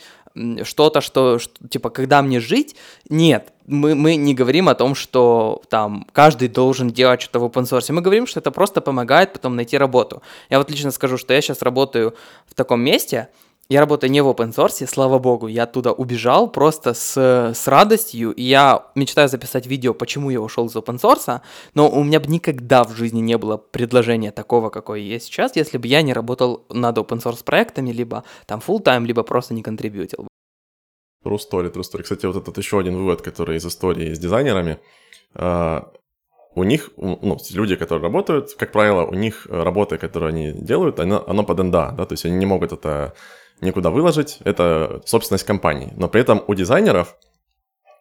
[0.65, 2.77] что-то, что, что, типа, когда мне жить,
[3.09, 7.65] нет, мы, мы не говорим о том, что там каждый должен делать что-то в open
[7.65, 10.23] source, мы говорим, что это просто помогает потом найти работу.
[10.51, 12.15] Я вот лично скажу, что я сейчас работаю
[12.47, 13.29] в таком месте,
[13.69, 18.33] я работаю не в open source, слава богу, я оттуда убежал просто с, с радостью,
[18.33, 21.41] и я мечтаю записать видео, почему я ушел из open source,
[21.75, 25.79] но у меня бы никогда в жизни не было предложения такого, какое есть сейчас, если
[25.79, 29.63] бы я не работал над open source проектами, либо там full time, либо просто не
[29.63, 30.29] контрибьютил.
[31.25, 32.03] True story, true story.
[32.03, 34.79] Кстати, вот этот еще один вывод, который из истории с дизайнерами.
[35.35, 35.91] А,
[36.55, 41.25] у них, ну, люди, которые работают, как правило, у них работы, которые они делают, оно,
[41.27, 43.15] оно под НДА, да, то есть они не могут это
[43.61, 45.93] никуда выложить, это собственность компании.
[45.97, 47.17] Но при этом у дизайнеров,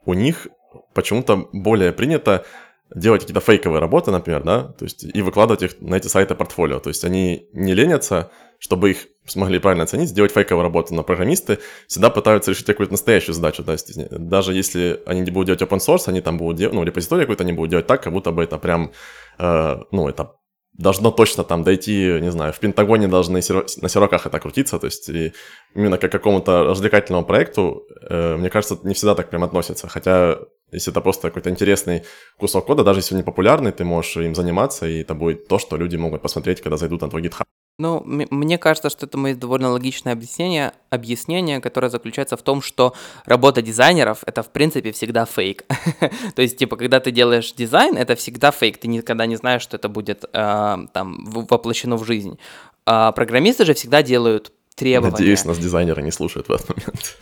[0.06, 0.48] у них
[0.94, 2.46] почему-то более принято
[2.94, 6.80] делать какие-то фейковые работы, например, да, то есть и выкладывать их на эти сайты портфолио.
[6.80, 10.94] То есть они не ленятся, чтобы их смогли правильно оценить, сделать фейковую работу.
[10.94, 13.64] Но программисты всегда пытаются решить какую-то настоящую задачу.
[13.68, 17.24] Есть даже если они не будут делать open source, они там будут делать, ну, репозиторий
[17.24, 18.92] какой-то они будут делать так, как будто бы это прям,
[19.40, 20.36] э, ну, это
[20.78, 23.42] должно точно там дойти, не знаю, в Пентагоне должны
[23.82, 25.34] на серваках это крутиться, то есть и
[25.74, 30.40] именно как к какому-то развлекательному проекту, э, мне кажется, не всегда так прям относятся, хотя
[30.72, 32.04] если это просто какой-то интересный
[32.38, 35.60] кусок кода, даже если он не популярный, ты можешь им заниматься, и это будет то,
[35.60, 37.46] что люди могут посмотреть, когда зайдут на твой GitHub.
[37.78, 42.94] Ну, мне кажется, что это есть довольно логичное объяснение, объяснение, которое заключается в том, что
[43.26, 45.66] работа дизайнеров— это, в принципе, всегда фейк.
[46.36, 49.76] То есть, типа, когда ты делаешь дизайн, это всегда фейк, ты никогда не знаешь, что
[49.76, 52.40] это будет э, там воплощено в жизнь.
[52.86, 55.12] А программисты же всегда делают требования.
[55.12, 57.18] Надеюсь, нас дизайнеры не слушают в этот момент.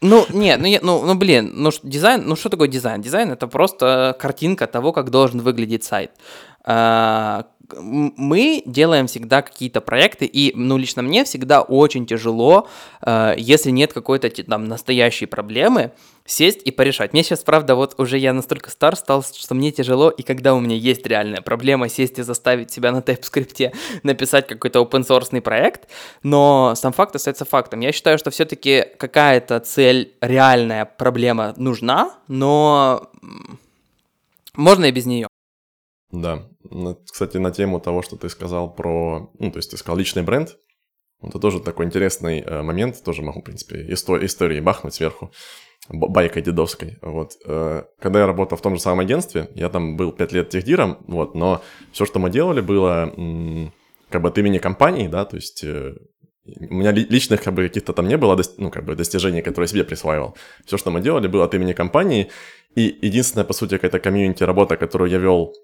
[0.00, 3.00] Ну, нет, ну, ну, ну, блин, ну, дизайн, ну, что такое дизайн?
[3.00, 6.10] Дизайн— это просто картинка того, как должен выглядеть сайт.
[7.76, 12.68] Мы делаем всегда какие-то проекты, и, ну, лично мне всегда очень тяжело,
[13.02, 15.92] э, если нет какой-то там настоящей проблемы,
[16.28, 17.12] сесть и порешать.
[17.12, 20.60] Мне сейчас, правда, вот уже я настолько стар стал, что мне тяжело, и когда у
[20.60, 25.88] меня есть реальная проблема, сесть и заставить себя на TypeScript написать какой-то open source проект,
[26.22, 27.80] но сам факт остается фактом.
[27.80, 33.10] Я считаю, что все-таки какая-то цель, реальная проблема нужна, но
[34.54, 35.28] можно и без нее.
[36.10, 36.48] Да.
[37.10, 39.30] Кстати, на тему того, что ты сказал про...
[39.38, 40.56] Ну, то есть ты сказал личный бренд.
[41.20, 43.02] Это тоже такой интересный э, момент.
[43.02, 45.32] Тоже могу, в принципе, истории, истории бахнуть сверху
[45.88, 47.32] байкой дедовской, вот.
[47.46, 50.98] Э, когда я работал в том же самом агентстве, я там был 5 лет техдиром,
[51.06, 53.12] вот, но все, что мы делали, было
[54.10, 55.94] как бы от имени компании, да, то есть э,
[56.44, 59.72] у меня личных как бы каких-то там не было, ну, как бы достижений, которые я
[59.72, 60.36] себе присваивал.
[60.64, 62.30] Все, что мы делали, было от имени компании,
[62.74, 65.54] и единственная, по сути, какая-то комьюнити работа, которую я вел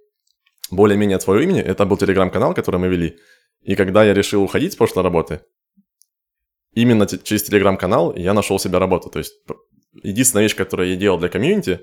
[0.70, 3.18] более-менее от своего имени, это был телеграм-канал, который мы вели.
[3.62, 5.40] И когда я решил уходить с прошлой работы,
[6.74, 9.10] именно через телеграм-канал я нашел себе работу.
[9.10, 9.34] То есть
[10.02, 11.80] единственная вещь, которую я делал для комьюнити,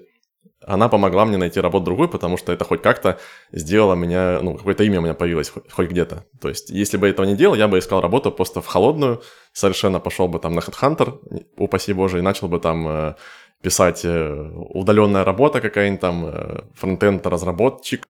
[0.63, 3.19] она помогла мне найти работу другую, потому что это хоть как-то
[3.51, 6.25] сделало меня, ну, какое-то имя у меня появилось хоть, хоть где-то.
[6.39, 9.21] То есть, если бы этого не делал, я бы искал работу просто в холодную,
[9.53, 13.15] совершенно пошел бы там на HeadHunter, упаси боже, и начал бы там э,
[13.63, 18.05] писать э, удаленная работа какая-нибудь там, э, фронтенд разработчик,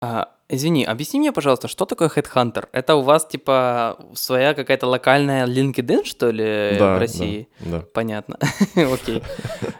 [0.00, 2.68] а, извини, объясни мне, пожалуйста, что такое Headhunter?
[2.72, 7.48] Это у вас, типа, своя какая-то локальная LinkedIn, что ли, да, в России?
[7.60, 7.86] Да, да.
[7.92, 8.38] Понятно.
[8.76, 9.22] Окей.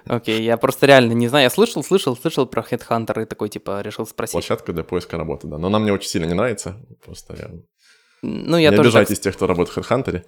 [0.07, 1.44] Окей, я просто реально не знаю.
[1.44, 4.33] Я слышал, слышал, слышал про Headhunter и такой, типа, решил спросить.
[4.33, 5.59] Площадка для поиска работы, да.
[5.59, 6.77] Но она мне очень сильно не нравится.
[7.05, 7.50] Просто я
[8.25, 9.25] ну, я не тоже обижайтесь так...
[9.25, 10.25] тех, кто работает в HeadHunter.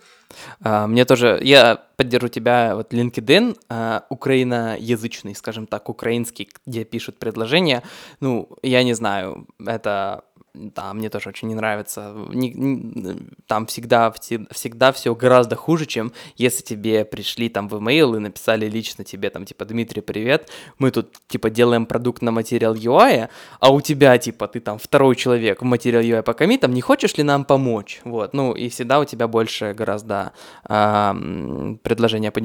[0.60, 1.38] А, мне тоже...
[1.42, 7.82] Я поддержу тебя, вот LinkedIn, а, украиноязычный, скажем так, украинский, где пишут предложения.
[8.20, 10.24] Ну, я не знаю, это
[10.56, 12.14] да, мне тоже очень не нравится.
[12.30, 14.12] Не, не, там всегда,
[14.50, 19.30] всегда все гораздо хуже, чем если тебе пришли там в email и написали лично тебе
[19.30, 23.28] там типа Дмитрий, привет, мы тут типа делаем продукт на материал UI,
[23.60, 27.16] а у тебя типа ты там второй человек в материал UI по комитам, не хочешь
[27.16, 28.00] ли нам помочь?
[28.04, 30.32] Вот, ну и всегда у тебя больше гораздо
[30.68, 32.40] э, предложения по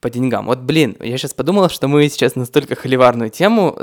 [0.00, 0.46] по деньгам.
[0.46, 3.76] Вот, блин, я сейчас подумал, что мы сейчас настолько холиварную тему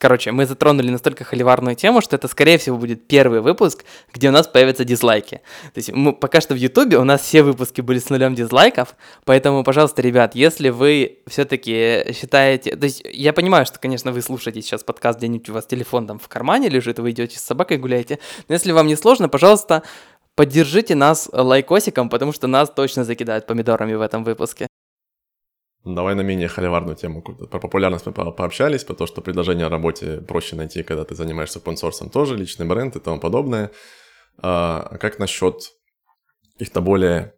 [0.00, 3.84] Короче, мы затронули настолько холиварную тему, что это, скорее всего, будет первый выпуск,
[4.14, 5.42] где у нас появятся дизлайки.
[5.74, 8.96] То есть мы, пока что в Ютубе у нас все выпуски были с нулем дизлайков,
[9.26, 12.76] поэтому, пожалуйста, ребят, если вы все-таки считаете...
[12.76, 16.18] То есть я понимаю, что, конечно, вы слушаете сейчас подкаст, где-нибудь у вас телефон там
[16.18, 19.82] в кармане лежит, вы идете с собакой гуляете, но если вам не сложно, пожалуйста,
[20.34, 24.69] поддержите нас лайкосиком, потому что нас точно закидают помидорами в этом выпуске.
[25.84, 27.22] Давай на менее холиварную тему.
[27.22, 31.58] Про популярность мы пообщались, про то, что предложение о работе проще найти, когда ты занимаешься
[31.58, 33.70] open тоже, личный бренд и тому подобное.
[34.38, 35.72] А, а как насчет
[36.52, 37.34] каких-то более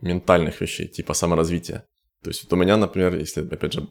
[0.00, 1.86] ментальных вещей, типа саморазвития?
[2.22, 3.88] То есть вот у меня, например, если, опять же,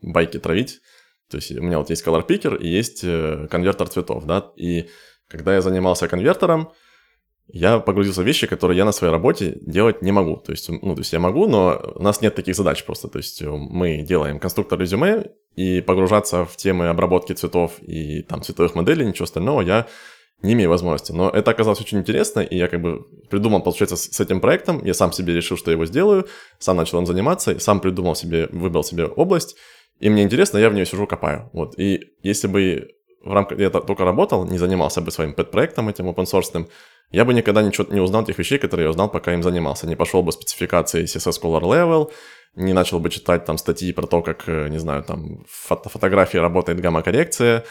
[0.00, 0.80] байки травить,
[1.28, 4.88] то есть у меня вот есть color picker и есть э, конвертер цветов, да, и
[5.26, 6.72] когда я занимался конвертером,
[7.48, 10.36] я погрузился в вещи, которые я на своей работе делать не могу.
[10.36, 13.08] То есть, ну, то есть я могу, но у нас нет таких задач просто.
[13.08, 18.74] То есть мы делаем конструктор резюме, и погружаться в темы обработки цветов и там цветовых
[18.74, 19.86] моделей, ничего остального я
[20.42, 21.12] не имею возможности.
[21.12, 24.92] Но это оказалось очень интересно, и я как бы придумал, получается, с этим проектом, я
[24.92, 26.26] сам себе решил, что я его сделаю,
[26.58, 29.56] сам начал им заниматься, сам придумал себе, выбрал себе область,
[30.00, 31.50] и мне интересно, я в нее сижу, копаю.
[31.52, 31.78] Вот.
[31.78, 32.90] И если бы
[33.22, 36.66] в рамках, я только работал, не занимался бы своим пэт-проектом этим open source,
[37.10, 39.86] я бы никогда ничего не узнал тех вещей, которые я узнал, пока им занимался.
[39.86, 42.10] Не пошел бы спецификации CSS Color Level,
[42.56, 46.38] не начал бы читать там статьи про то, как, э, не знаю, там фото фотографии
[46.38, 47.64] работает гамма-коррекция,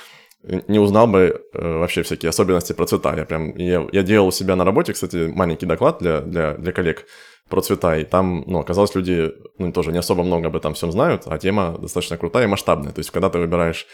[0.43, 3.15] не узнал бы э, вообще всякие особенности про цвета.
[3.15, 6.71] Я прям, я, я делал у себя на работе, кстати, маленький доклад для, для, для
[6.71, 7.05] коллег
[7.49, 10.91] про цвета, и там, ну, оказалось, люди, ну, тоже не особо много об этом всем
[10.91, 12.91] знают, а тема достаточно крутая и масштабная.
[12.91, 13.87] То есть, когда ты выбираешь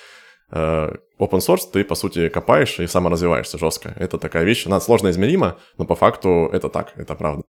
[0.51, 3.93] open source ты, по сути, копаешь и саморазвиваешься жестко.
[3.97, 7.43] Это такая вещь, она сложно измерима, но по факту это так, это правда.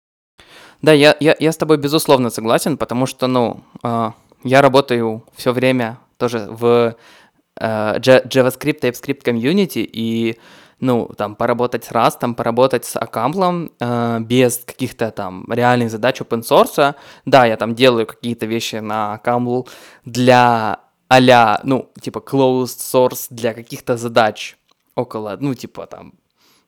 [0.82, 4.12] Да, я, я, я с тобой безусловно согласен, потому что, ну, э,
[4.44, 6.96] я работаю все время тоже в
[7.60, 10.38] э, JavaScript, TypeScript комьюнити, и,
[10.80, 16.44] ну, там, поработать с Rust, поработать с Акамплом э, без каких-то там реальных задач open
[16.44, 16.96] source.
[17.26, 19.68] Да, я там делаю какие-то вещи на Акамл
[20.06, 20.80] для
[21.10, 24.58] а ну, типа closed source для каких-то задач
[24.96, 26.14] около, ну, типа там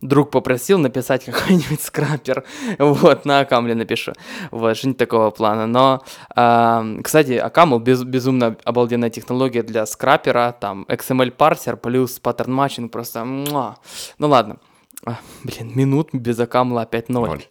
[0.02, 2.44] друг попросил написать какой-нибудь скрапер,
[2.80, 4.14] вот, на Окамле напишу,
[4.52, 6.02] вот, что-нибудь такого плана, но,
[6.36, 13.24] э, кстати, OCaml без, безумно обалденная технология для скрапера, там, XML-парсер плюс pattern matching, просто,
[13.26, 13.78] муа.
[14.18, 14.58] ну ладно,
[15.06, 17.44] а, блин, минут без Окамла опять ноль.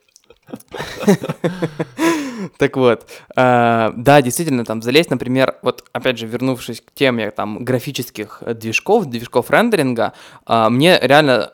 [2.58, 7.64] Так вот, э, да, действительно, там залезть, например, вот опять же, вернувшись к теме там
[7.64, 10.12] графических движков, движков рендеринга,
[10.46, 11.52] э, мне реально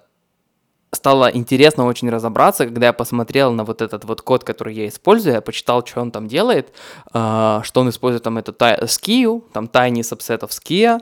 [0.93, 5.35] стало интересно очень разобраться, когда я посмотрел на вот этот вот код, который я использую,
[5.35, 6.73] я почитал, что он там делает,
[7.13, 8.53] э, что он использует там это
[8.85, 11.01] Ski, там tiny subset of Skia,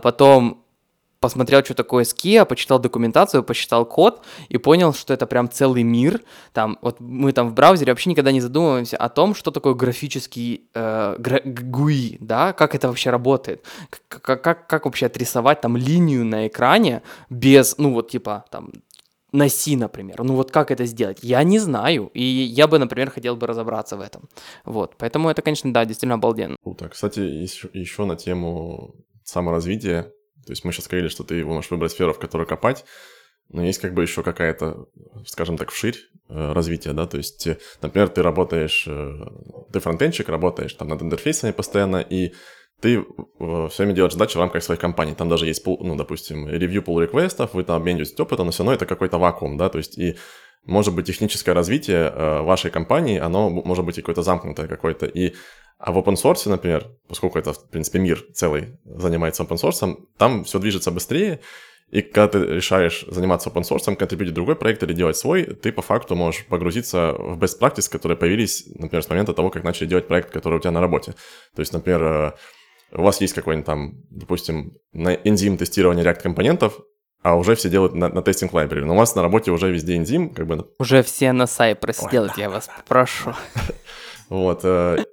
[0.00, 0.63] потом
[1.24, 6.20] посмотрел, что такое Skia, почитал документацию, почитал код и понял, что это прям целый мир.
[6.52, 10.68] Там, вот мы там в браузере вообще никогда не задумываемся о том, что такое графический
[10.74, 13.64] э, GUI, да, как это вообще работает,
[14.08, 17.00] как, как, как вообще отрисовать там линию на экране
[17.30, 18.70] без, ну вот типа там
[19.32, 20.22] на C, например.
[20.22, 21.20] Ну вот как это сделать?
[21.22, 22.10] Я не знаю.
[22.12, 24.28] И я бы, например, хотел бы разобраться в этом.
[24.66, 24.94] Вот.
[24.98, 26.56] Поэтому это, конечно, да, действительно обалденно.
[26.62, 26.88] Круто.
[26.88, 28.94] Кстати, еще, еще на тему
[29.24, 30.12] саморазвития
[30.44, 32.84] то есть мы сейчас сказали, что ты можешь выбрать сферу, в которой копать,
[33.50, 34.88] но есть как бы еще какая-то,
[35.26, 37.48] скажем так, вширь э, развития, да, то есть,
[37.82, 39.26] например, ты работаешь, э,
[39.72, 42.32] ты фронтенщик, работаешь там над интерфейсами постоянно, и
[42.80, 45.14] ты э, все время делаешь задачи в рамках своей компании.
[45.14, 48.74] Там даже есть, ну, допустим, ревью pull реквестов вы там обмениваетесь опытом, но все равно
[48.74, 50.16] это какой-то вакуум, да, то есть и
[50.64, 55.34] может быть техническое развитие э, вашей компании, оно может быть и какое-то замкнутое какое-то, и
[55.78, 60.44] а в open source, например, поскольку это, в принципе, мир целый занимается open source, там
[60.44, 61.40] все движется быстрее,
[61.90, 65.82] и когда ты решаешь заниматься open source, контрибьютить другой проект или делать свой, ты по
[65.82, 70.08] факту можешь погрузиться в best practice, которые появились, например, с момента того, как начали делать
[70.08, 71.14] проект, который у тебя на работе.
[71.54, 72.32] То есть, например, э,
[72.92, 76.80] у вас есть какой-нибудь там, допустим, энзим тестирования React компонентов,
[77.24, 78.84] а уже все делают на, на тестинг library.
[78.84, 80.68] Но у вас на работе уже везде энзим, как бы...
[80.78, 83.34] Уже все на Cypress Ой, делают, я вас прошу.
[84.28, 84.60] Вот.
[84.64, 85.04] Э,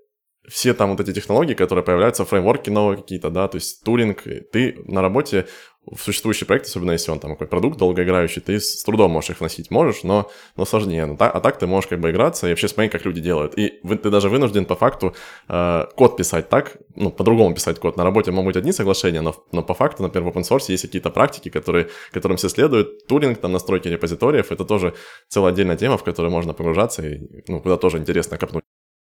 [0.48, 4.82] все там вот эти технологии, которые появляются, фреймворки новые какие-то, да, то есть тулинг, ты
[4.86, 5.48] на работе
[5.86, 9.40] в существующий проект, особенно если он там какой продукт долгоиграющий, ты с трудом можешь их
[9.40, 11.06] вносить, можешь, но, но сложнее.
[11.08, 13.58] Ну, так, а так ты можешь как бы играться и вообще смотреть, как люди делают.
[13.58, 15.16] И вы, ты даже вынужден по факту
[15.50, 17.98] э, код писать так, ну, по-другому писать код.
[17.98, 20.84] На работе могут быть одни соглашения, но, но по факту, например, в open source есть
[20.84, 23.08] какие-то практики, которые, которым все следуют.
[23.08, 24.94] Тулинг, там, настройки репозиториев, это тоже
[25.30, 28.64] целая отдельная тема, в которую можно погружаться и, ну, куда тоже интересно копнуть.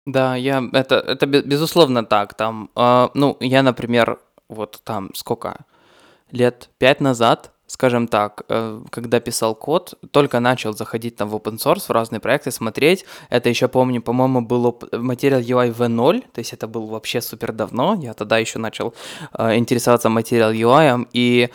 [0.07, 2.35] Да, я это это безусловно так.
[2.35, 4.19] Там, э, ну, я, например,
[4.49, 5.67] вот там сколько
[6.33, 11.57] лет пять назад, скажем так, э, когда писал код, только начал заходить там в open
[11.57, 13.05] source, в разные проекты, смотреть.
[13.31, 17.97] Это еще помню, по-моему, был материал UI V0, то есть это был вообще супер давно.
[18.03, 18.93] Я тогда еще начал
[19.39, 21.51] э, интересоваться материал UI, и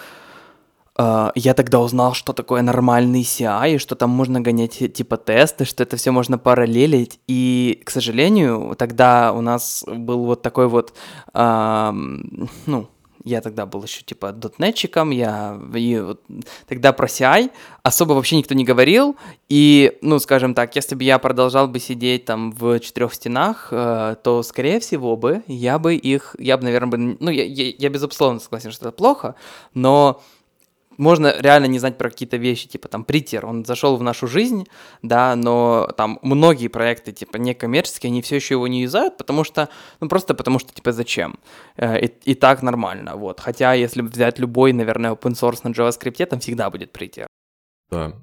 [0.97, 5.65] Uh, я тогда узнал, что такое нормальный CI, и что там можно гонять типа тесты,
[5.65, 7.19] что это все можно параллелить.
[7.27, 10.93] И, к сожалению, тогда у нас был вот такой вот,
[11.33, 11.91] uh,
[12.65, 12.87] ну,
[13.25, 16.21] я тогда был еще типа дотнетчиком, я и вот,
[16.67, 17.51] тогда про CI
[17.83, 19.17] особо вообще никто не говорил,
[19.49, 24.15] и, ну, скажем так, если бы я продолжал бы сидеть там в четырех стенах, э,
[24.23, 27.89] то, скорее всего бы, я бы их, я бы, наверное, бы, ну, я, я, я
[27.89, 29.35] безусловно согласен, что это плохо,
[29.73, 30.21] но
[30.97, 34.67] можно реально не знать про какие-то вещи, типа там Притер, он зашел в нашу жизнь,
[35.01, 39.69] да, но там многие проекты, типа некоммерческие, они все еще его не юзают, потому что,
[39.99, 41.39] ну просто потому что, типа, зачем?
[41.77, 43.39] Э, и, и так нормально, вот.
[43.39, 47.27] Хотя, если взять любой, наверное, open source на JavaScript, там всегда будет Притер.
[47.89, 48.13] Да,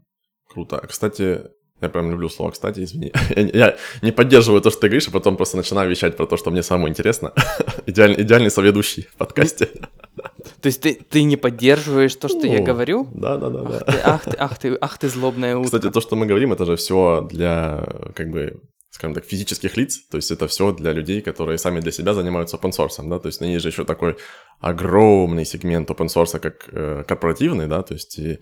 [0.49, 0.85] круто.
[0.89, 1.51] Кстати,
[1.83, 3.12] я прям люблю слово «кстати», извини.
[3.55, 6.51] Я, не поддерживаю то, что ты говоришь, а потом просто начинаю вещать про то, что
[6.51, 7.33] мне самое интересно.
[7.87, 9.68] Идеальный, идеальный соведущий в подкасте.
[10.61, 13.09] То есть ты, ты не поддерживаешь то, что ну, я говорю?
[13.12, 13.61] Да, да, да.
[13.61, 13.93] Ах, да.
[13.93, 15.78] Ты, ах, ты, ах, ты, ах ты злобная утка.
[15.78, 18.61] Кстати, то, что мы говорим, это же все для, как бы,
[18.91, 22.57] скажем так, физических лиц, то есть это все для людей, которые сами для себя занимаются
[22.57, 24.16] open source, да, то есть есть же еще такой
[24.61, 28.39] огромный сегмент open source, как э, корпоративный, да, то есть и,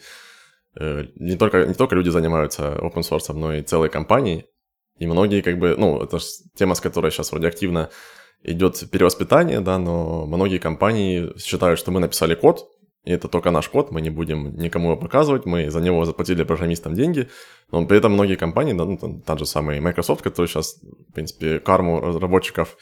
[0.78, 4.46] не, только, не только люди занимаются open source, но и целые компании,
[4.98, 6.18] и многие как бы, ну, это
[6.54, 7.90] тема, с которой сейчас вроде активно
[8.42, 12.68] идет перевоспитание, да, но многие компании считают, что мы написали код,
[13.04, 16.44] и это только наш код, мы не будем никому его показывать, мы за него заплатили
[16.44, 17.28] программистам деньги,
[17.72, 20.76] но при этом многие компании, да, ну, там, тот же самый Microsoft, который сейчас,
[21.08, 22.76] в принципе, карму разработчиков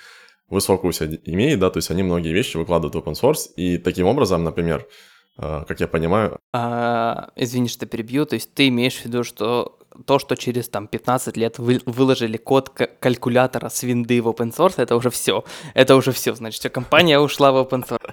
[0.48, 4.06] высокую себя имеет, да, то есть они многие вещи выкладывают в open source, и таким
[4.06, 4.88] образом, например, э,
[5.38, 6.38] как я понимаю...
[6.52, 10.86] А, извини, что перебью, то есть ты имеешь в виду, что то, что через там
[10.86, 15.44] 15 лет вы, выложили код калькулятора с винды в open source, это уже все.
[15.74, 18.12] Это уже все, значит, компания ушла в open source.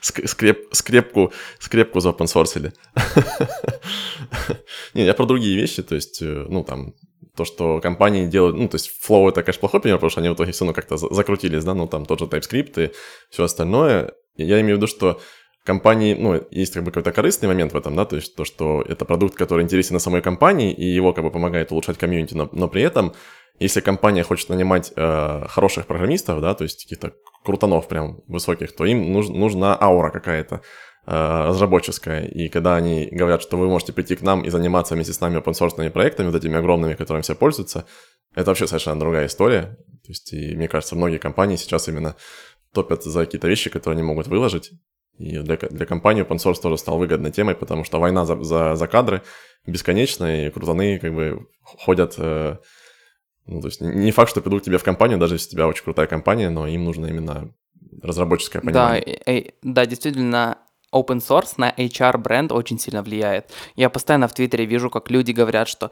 [0.00, 2.72] Скреп, скрепку, скрепку за заопенсорсили.
[4.94, 6.94] Не, я про другие вещи, то есть, э, ну, там,
[7.36, 10.28] то, что компании делают, ну, то есть Flow это, конечно, плохой пример, потому что они
[10.28, 12.92] в итоге все равно как-то закрутились, да, ну, там тот же TypeScript и
[13.30, 14.12] все остальное.
[14.36, 15.20] Я имею в виду, что
[15.64, 18.82] компании, ну, есть как бы какой-то корыстный момент в этом, да, то есть то, что
[18.82, 22.48] это продукт, который интересен на самой компании, и его как бы помогает улучшать комьюнити, но,
[22.52, 23.14] но при этом,
[23.58, 27.12] если компания хочет нанимать э, хороших программистов, да, то есть каких-то
[27.44, 30.60] крутанов прям высоких, то им нуж, нужна аура какая-то
[31.06, 35.14] э, разработческая, и когда они говорят, что вы можете прийти к нам и заниматься вместе
[35.14, 37.86] с нами open проектами, вот этими огромными, которыми все пользуются,
[38.34, 42.16] это вообще совершенно другая история, то есть, и мне кажется, многие компании сейчас именно
[42.74, 44.72] топят за какие-то вещи, которые они могут выложить,
[45.18, 48.74] и для, для компании open source тоже стал выгодной темой, потому что война за, за,
[48.74, 49.22] за кадры
[49.66, 52.14] бесконечная, и крутаны как бы ходят...
[52.18, 52.56] Э,
[53.46, 55.68] ну, то есть не факт, что придут к тебе в компанию, даже если у тебя
[55.68, 57.54] очень крутая компания, но им нужно именно
[58.02, 59.20] разработческое понимание.
[59.26, 60.58] Да, и, да, действительно,
[60.94, 63.52] open source на HR бренд очень сильно влияет.
[63.76, 65.90] Я постоянно в Твиттере вижу, как люди говорят, что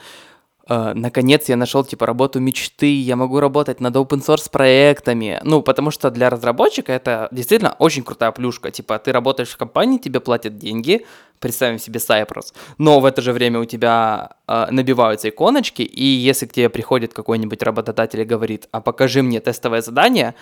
[0.68, 5.40] Uh, наконец я нашел типа работу мечты, я могу работать над open source проектами.
[5.42, 8.70] Ну, потому что для разработчика это действительно очень крутая плюшка.
[8.70, 11.04] Типа, ты работаешь в компании, тебе платят деньги,
[11.40, 16.46] представим себе Cypress, но в это же время у тебя uh, набиваются иконочки, и если
[16.46, 20.34] к тебе приходит какой-нибудь работодатель и говорит, а покажи мне тестовое задание,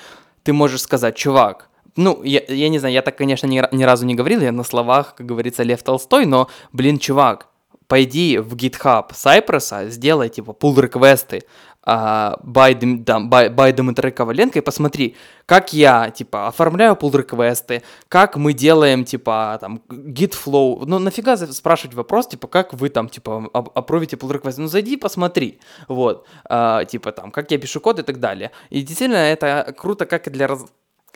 [0.42, 4.06] ты можешь сказать, чувак, ну, я, я не знаю, я так, конечно, ни, ни разу
[4.06, 7.48] не говорил, я на словах, как говорится, Лев Толстой, но, блин, чувак,
[7.91, 11.43] пойди в GitHub Cypress, сделай типа pull реквесты
[11.84, 18.53] by, by, by Дмитрия Коваленко и посмотри, как я типа оформляю pull реквесты, как мы
[18.53, 20.84] делаем типа там git flow.
[20.86, 24.62] Ну нафига спрашивать вопрос, типа как вы там типа опровите pull реквесты?
[24.62, 28.53] Ну зайди посмотри, вот, uh, типа там как я пишу код и так далее.
[28.70, 30.64] И действительно это круто как и для раз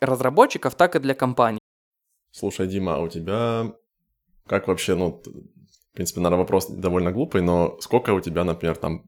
[0.01, 1.61] разработчиков, так и для компаний.
[2.33, 3.72] Слушай, Дима, а у тебя
[4.47, 5.22] как вообще, ну,
[5.95, 9.05] в принципе, наверное, вопрос довольно глупый, но сколько у тебя, например, там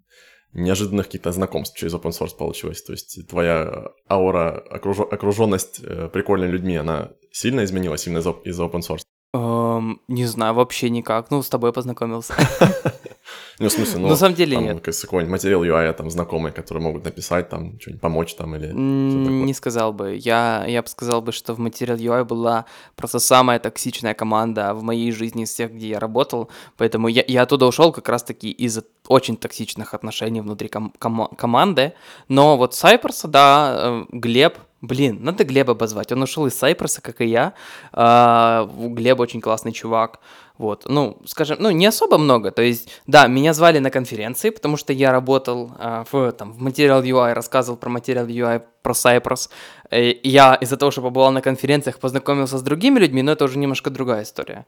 [0.53, 2.81] неожиданных каких-то знакомств через open source получилось?
[2.85, 5.01] То есть твоя аура, окруж...
[5.01, 9.03] окруженность э, прикольными людьми, она сильно изменилась именно из-за из open source?
[9.35, 11.33] Um, не знаю, вообще никак.
[11.33, 12.35] Ну, с тобой познакомился.
[13.59, 14.81] Ну, в смысле, ну, на самом деле нет.
[14.83, 19.93] Какой-нибудь материал UI, там, знакомые, которые могут написать, там, что-нибудь помочь там или Не сказал
[19.93, 20.15] бы.
[20.17, 24.83] Я, я бы сказал бы, что в материал UI была просто самая токсичная команда в
[24.83, 28.85] моей жизни из всех, где я работал, поэтому я, я оттуда ушел как раз-таки из-за
[29.09, 31.95] очень токсичных отношений внутри ком- ком- команды,
[32.29, 36.13] но вот Сайперса, да, э, Глеб, Блин, надо Глеба позвать.
[36.13, 37.55] Он ушел из Сайпроса, как и я.
[37.93, 40.21] А, Глеб очень классный чувак.
[40.59, 42.51] Вот, ну, скажем, ну, не особо много.
[42.51, 46.67] То есть, да, меня звали на конференции, потому что я работал а, в, там, в
[46.67, 49.51] Material UI, рассказывал про Material UI, про Cypress.
[49.93, 53.59] И я из-за того, что побывал на конференциях, познакомился с другими людьми, но это уже
[53.59, 54.67] немножко другая история.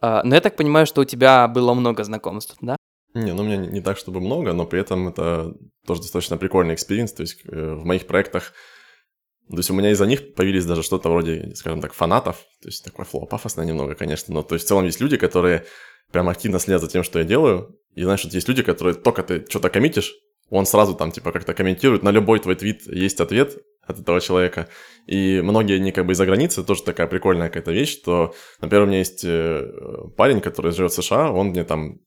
[0.00, 2.76] А, но я так понимаю, что у тебя было много знакомств, да?
[3.14, 5.54] Не, ну у меня не так, чтобы много, но при этом это
[5.86, 7.12] тоже достаточно прикольный experience.
[7.12, 8.52] То есть э, в моих проектах
[9.50, 12.36] то есть у меня из-за них появились даже что-то вроде, скажем так, фанатов.
[12.62, 14.32] То есть такое слово пафосное немного, конечно.
[14.32, 15.64] Но то есть в целом есть люди, которые
[16.12, 17.76] прям активно следят за тем, что я делаю.
[17.94, 20.14] И знаешь, вот есть люди, которые только ты что-то коммитишь,
[20.50, 24.68] он сразу там типа как-то комментирует, на любой твой твит есть ответ от этого человека.
[25.06, 28.86] И многие, они как бы из-за границы, тоже такая прикольная какая-то вещь, что, например, у
[28.86, 29.66] меня есть э,
[30.16, 32.00] парень, который живет в США, он мне там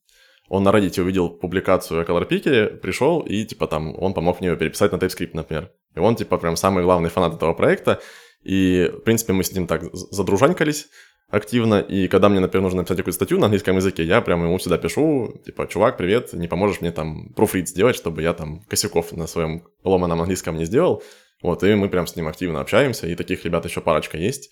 [0.50, 4.50] он на Reddit увидел публикацию о Color Picker, пришел и, типа, там, он помог мне
[4.50, 5.72] ее переписать на TypeScript, например.
[5.96, 8.02] И он, типа, прям самый главный фанат этого проекта.
[8.44, 10.88] И, в принципе, мы с ним так задружанькались
[11.34, 14.58] активно, и когда мне, например, нужно написать какую-то статью на английском языке, я прям ему
[14.60, 19.12] всегда пишу, типа, чувак, привет, не поможешь мне там профрид сделать, чтобы я там косяков
[19.14, 21.02] на своем ломаном английском не сделал.
[21.41, 24.52] Вот, и мы прям с ним активно общаемся, и таких ребят еще парочка есть.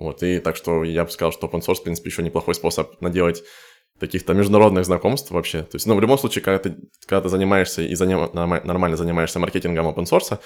[0.00, 3.00] Вот, и так что я бы сказал, что open source, в принципе, еще неплохой способ
[3.00, 3.44] наделать
[3.98, 5.62] каких-то международных знакомств вообще.
[5.62, 6.76] То есть, ну, в любом случае, когда ты,
[7.06, 10.38] когда ты занимаешься и заним, нормально занимаешься маркетингом open source,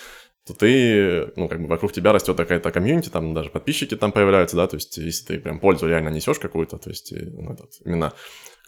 [0.47, 4.57] то ты, ну, как бы вокруг тебя растет какая-то комьюнити, там даже подписчики там появляются,
[4.57, 8.13] да, то есть, если ты прям пользу реально несешь какую-то, то есть, ну, этот, именно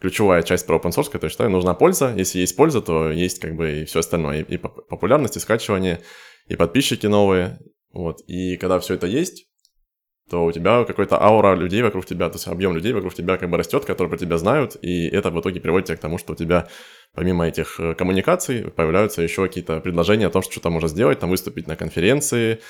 [0.00, 2.12] ключевая часть про open source, которую считаю, нужна польза.
[2.16, 6.00] Если есть польза, то есть как бы и все остальное, и, и популярность, и скачивание,
[6.48, 7.60] и подписчики новые,
[7.92, 8.20] вот.
[8.26, 9.46] И когда все это есть,
[10.32, 13.50] то у тебя какой-то аура людей вокруг тебя, то есть объем людей вокруг тебя как
[13.50, 16.32] бы растет, которые про тебя знают, и это в итоге приводит тебя к тому, что
[16.32, 16.68] у тебя
[17.14, 21.28] помимо этих э, коммуникаций появляются еще какие-то предложения о том, что что-то можно сделать, там
[21.28, 22.60] выступить на конференции,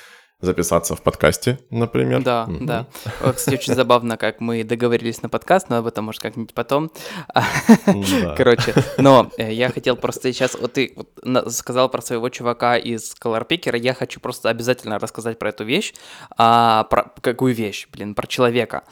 [0.43, 2.21] записаться в подкасте, например.
[2.21, 2.65] Да, mm-hmm.
[2.65, 2.87] да.
[3.33, 6.91] Кстати, очень забавно, как мы договорились на подкаст, но об этом, может, как-нибудь потом.
[8.37, 10.95] Короче, но э, я хотел просто сейчас, вот ты
[11.47, 15.93] сказал про своего чувака из Color Picker, я хочу просто обязательно рассказать про эту вещь.
[16.37, 18.83] А, про какую вещь, блин, про человека.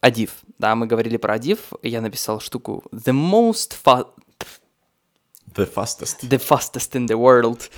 [0.00, 4.06] Адив, да, мы говорили про Адив, я написал штуку The most fa-
[5.56, 6.28] The fastest.
[6.28, 7.70] The fastest in the world.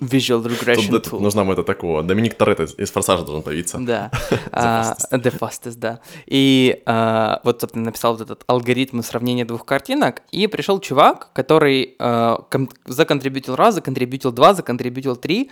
[0.00, 1.20] Visual Regression Тут Tool.
[1.20, 2.02] Нужна это такого.
[2.02, 3.78] Доминик Торетто из «Форсажа» должен появиться.
[3.78, 4.10] Да.
[4.30, 5.22] the, fastest.
[5.22, 6.00] the fastest, да.
[6.26, 11.94] И uh, вот, собственно, написал вот этот алгоритм сравнения двух картинок, и пришел чувак, который
[11.98, 15.50] uh, кон- законтрибьютил раз, законтрибьютил два, законтрибьютил три,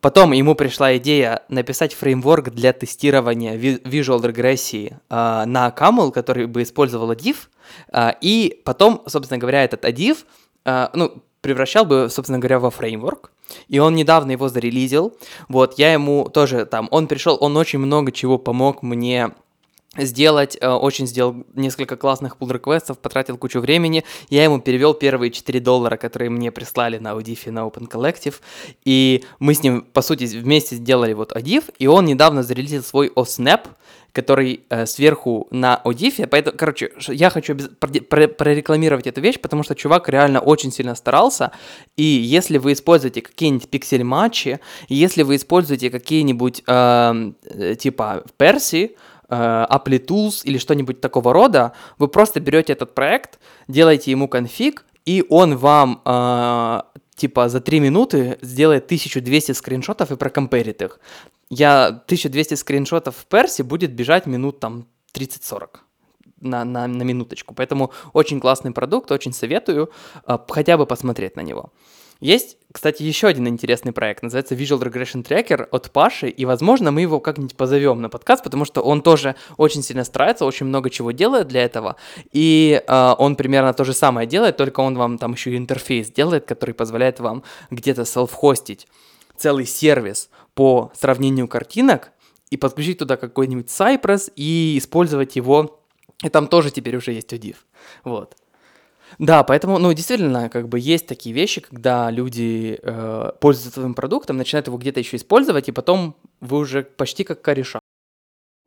[0.00, 6.62] Потом ему пришла идея написать фреймворк для тестирования visual регрессии э, на Camel, который бы
[6.62, 7.36] использовал Div,
[7.92, 10.18] э, и потом, собственно говоря, этот Adiv,
[10.64, 13.32] э, ну, превращал бы, собственно говоря, во фреймворк,
[13.68, 15.14] и он недавно его зарелизил.
[15.48, 19.32] Вот, я ему тоже там, он пришел, он очень много чего помог мне
[19.98, 24.04] сделать, э, очень сделал несколько классных pull реквестов потратил кучу времени.
[24.28, 28.34] Я ему перевел первые 4 доллара, которые мне прислали на Audif и на Open Collective.
[28.84, 33.08] И мы с ним, по сути, вместе сделали вот Audif, и он недавно зарелизил свой
[33.08, 33.68] OSNAP,
[34.16, 36.26] который э, сверху на Audif.
[36.26, 41.52] Поэтому, короче, я хочу прорекламировать эту вещь, потому что чувак реально очень сильно старался.
[41.98, 48.96] И если вы используете какие-нибудь пиксель-матчи, если вы используете какие-нибудь э, э типа Перси,
[49.28, 54.84] э, Apply Tools или что-нибудь такого рода, вы просто берете этот проект, делаете ему конфиг,
[55.04, 56.82] и он вам э,
[57.14, 61.00] типа за 3 минуты сделает 1200 скриншотов и прокомперит их.
[61.48, 65.68] Я 1200 скриншотов в персе будет бежать минут там 30-40
[66.40, 67.54] на, на, на минуточку.
[67.54, 69.90] Поэтому очень классный продукт, очень советую
[70.26, 71.72] э, хотя бы посмотреть на него.
[72.20, 77.02] Есть, кстати, еще один интересный проект, называется Visual Regression Tracker от Паши, и, возможно, мы
[77.02, 81.10] его как-нибудь позовем на подкаст, потому что он тоже очень сильно старается, очень много чего
[81.10, 81.96] делает для этого,
[82.32, 86.10] и э, он примерно то же самое делает, только он вам там еще и интерфейс
[86.10, 88.88] делает, который позволяет вам где-то селф-хостить
[89.36, 92.12] целый сервис по сравнению картинок
[92.48, 95.82] и подключить туда какой-нибудь Cypress и использовать его,
[96.22, 97.56] и там тоже теперь уже есть ODIF,
[98.04, 98.36] вот.
[99.18, 104.36] Да, поэтому, ну, действительно, как бы есть такие вещи, когда люди э, пользуются твоим продуктом,
[104.36, 107.80] начинают его где-то еще использовать, и потом вы уже почти как кореша.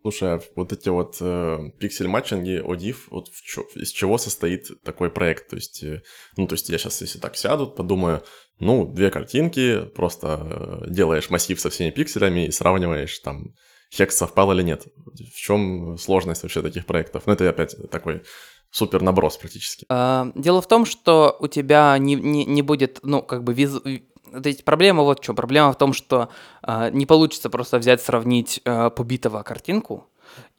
[0.02, 5.12] Слушай, а вот эти вот э, пиксель-матчинги, ODIF, вот в чё, из чего состоит такой
[5.12, 5.50] проект?
[5.50, 6.04] То есть, э,
[6.38, 8.24] ну, то есть я сейчас, если так сяду, подумаю,
[8.60, 13.56] ну, две картинки, просто э, делаешь массив со всеми пикселями и сравниваешь там,
[13.92, 14.88] хекс совпал или нет.
[15.06, 17.24] В чем сложность вообще таких проектов?
[17.26, 18.24] Ну, это опять такой
[18.72, 19.86] супер наброс практически.
[19.90, 23.82] А, дело в том, что у тебя не, не, не будет, ну, как бы визу...
[23.82, 25.36] То есть проблема вот чем.
[25.36, 26.30] Проблема в том, что
[26.62, 30.08] а, не получится просто взять, сравнить а, побитого картинку.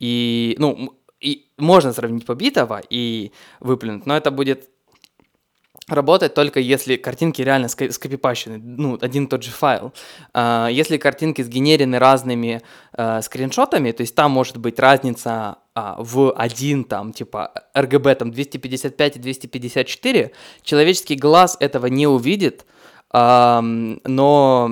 [0.01, 4.69] И, ну, и можно сравнить побитого и выплюнуть, но это будет
[5.93, 9.93] работать только если картинки реально скопипащены, ну, один и тот же файл.
[10.33, 12.63] А, если картинки сгенерены разными
[12.93, 18.31] а, скриншотами, то есть там может быть разница а, в один там, типа, RGB там
[18.31, 20.33] 255 и 254,
[20.63, 22.67] человеческий глаз этого не увидит,
[23.13, 24.71] но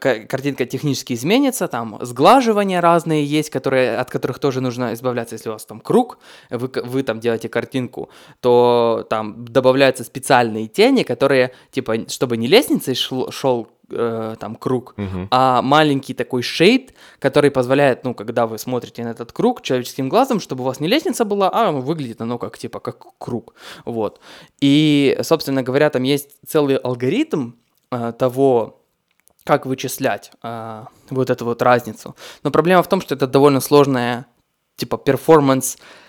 [0.00, 5.52] картинка технически изменится, там сглаживания разные есть, которые, от которых тоже нужно избавляться, если у
[5.52, 6.18] вас там круг,
[6.50, 8.10] вы, вы там делаете картинку,
[8.40, 14.94] то там добавляются специальные тени, которые, типа, чтобы не лестницей шел, шел э, там круг,
[14.96, 15.28] угу.
[15.30, 20.40] а маленький такой шейд, который позволяет, ну, когда вы смотрите на этот круг человеческим глазом,
[20.40, 23.54] чтобы у вас не лестница была, а выглядит оно как типа как круг,
[23.84, 24.20] вот.
[24.60, 27.52] И, собственно говоря, там есть целый алгоритм
[27.90, 28.80] э, того,
[29.44, 32.16] как вычислять э, вот эту вот разницу.
[32.42, 34.26] Но проблема в том, что это довольно сложная
[34.76, 36.03] типа перформанс а,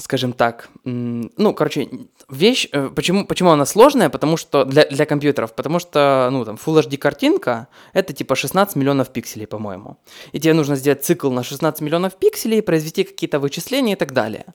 [0.00, 1.88] скажем так, ну, короче,
[2.28, 6.56] вещь, э, почему, почему она сложная, потому что для, для компьютеров, потому что, ну, там,
[6.56, 9.98] Full HD картинка, это типа 16 миллионов пикселей, по-моему.
[10.32, 14.46] И тебе нужно сделать цикл на 16 миллионов пикселей, произвести какие-то вычисления и так далее.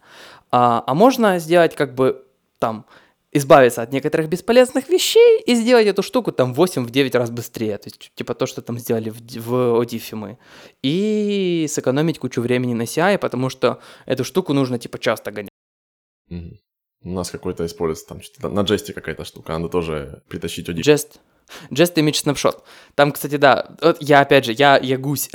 [0.51, 2.25] А, а можно сделать как бы
[2.59, 2.85] там
[3.31, 7.77] избавиться от некоторых бесполезных вещей и сделать эту штуку там 8-9 раз быстрее.
[7.77, 10.37] То есть, типа то, что там сделали в, в Одифе мы.
[10.83, 15.51] И сэкономить кучу времени на CI, потому что эту штуку нужно, типа, часто гонять.
[16.31, 16.57] Mm-hmm.
[17.03, 20.85] У нас какой-то используется там что-то на джесте какая-то штука, надо тоже притащить Одиф.
[20.85, 21.19] Jest.
[21.71, 22.61] Just Image Snapshot.
[22.95, 25.29] Там, кстати, да, вот я опять же, я, я гусь.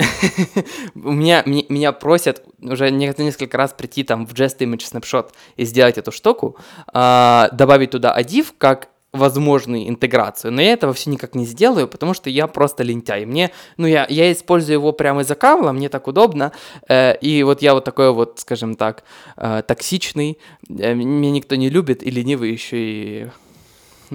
[0.95, 5.65] У меня, меня, меня просят уже несколько раз прийти там в Just Image Snapshot и
[5.65, 6.57] сделать эту штуку,
[6.93, 12.15] э, добавить туда адив как возможную интеграцию, но я этого все никак не сделаю, потому
[12.15, 13.25] что я просто лентяй.
[13.25, 16.51] Мне, ну, я, я использую его прямо из-за кавла, мне так удобно,
[16.89, 19.03] э, и вот я вот такой вот, скажем так,
[19.37, 23.27] э, токсичный, э, меня никто не любит, и ленивый еще и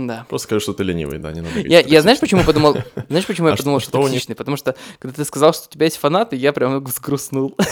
[0.06, 0.26] да.
[0.28, 2.76] Просто скажи, что ты ленивый, да, не надо Я, я знаешь, почему подумал,
[3.08, 4.34] знаешь, почему я а подумал, что, что токсичный?
[4.34, 7.56] Потому что, когда ты сказал, что у тебя есть фанаты, я прям взгрустнул.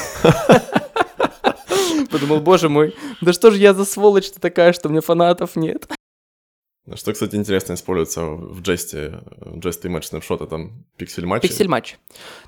[2.10, 5.86] Подумал, боже мой, да что же я за сволочь-то такая, что у меня фанатов нет?
[6.94, 11.42] Что, кстати, интересно используется в джесте, в джесте Image Snapshot, там пиксель-матч.
[11.42, 11.96] Пиксель-матч.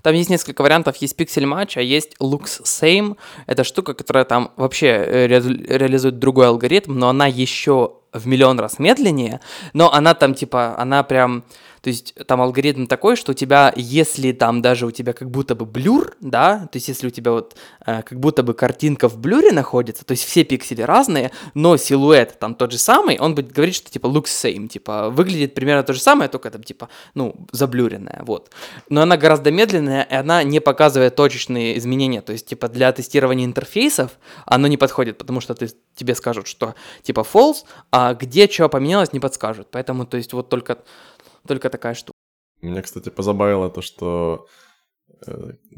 [0.03, 3.17] Там есть несколько вариантов, есть пиксель-матч, а есть looks same.
[3.49, 5.41] Это штука, которая там вообще э, ре-
[5.77, 9.41] реализует другой алгоритм, но она еще в миллион раз медленнее,
[9.73, 11.45] но она там типа, она прям
[11.81, 15.55] то есть там алгоритм такой, что у тебя, если там даже у тебя как будто
[15.55, 17.57] бы блюр, да, то есть если у тебя вот
[17.87, 22.39] э, как будто бы картинка в блюре находится, то есть все пиксели разные, но силуэт
[22.39, 25.93] там тот же самый, он будет говорить, что типа looks same, типа выглядит примерно то
[25.93, 28.51] же самое, только там типа, ну, заблюренная, вот.
[28.89, 33.45] Но она гораздо медленная, и она не показывает точечные изменения, то есть типа для тестирования
[33.45, 34.13] интерфейсов
[34.47, 39.13] оно не подходит, потому что ты, тебе скажут, что типа false, а где что поменялось,
[39.13, 39.69] не подскажут.
[39.71, 40.79] Поэтому, то есть вот только
[41.47, 42.17] только такая штука.
[42.61, 44.47] Меня, кстати, позабавило то, что
[45.27, 45.33] э,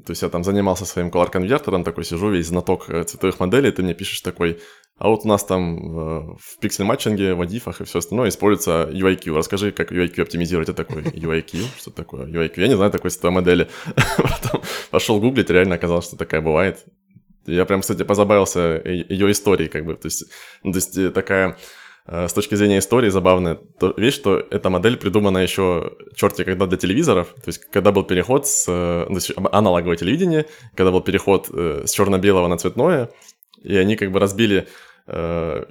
[0.04, 3.82] то есть я там занимался своим color-конвертером, такой сижу, весь знаток э, цветовых моделей, ты
[3.82, 4.60] мне пишешь такой,
[4.96, 9.36] а вот у нас там в, в пиксель-матчинге, в адифах и все остальное используется UIQ.
[9.36, 10.68] Расскажи, как UIQ оптимизировать.
[10.68, 11.64] Я такой, UIQ?
[11.78, 12.52] Что такое UIQ?
[12.56, 13.68] Я не знаю такой цветовой модели.
[14.16, 16.84] Потом пошел гуглить, реально оказалось, что такая бывает.
[17.46, 20.26] Я прям, кстати, позабавился ее историей, как бы, то есть,
[20.62, 21.56] ну, то есть э, такая Э,
[22.06, 26.78] с точки зрения истории забавная то, вещь, что эта модель придумана еще черти когда для
[26.78, 29.18] телевизоров, то есть когда был переход с э, ну,
[29.52, 33.10] аналоговое телевидение, когда был переход э, с черно-белого на цветное,
[33.62, 34.66] и они как бы разбили
[35.06, 35.64] э,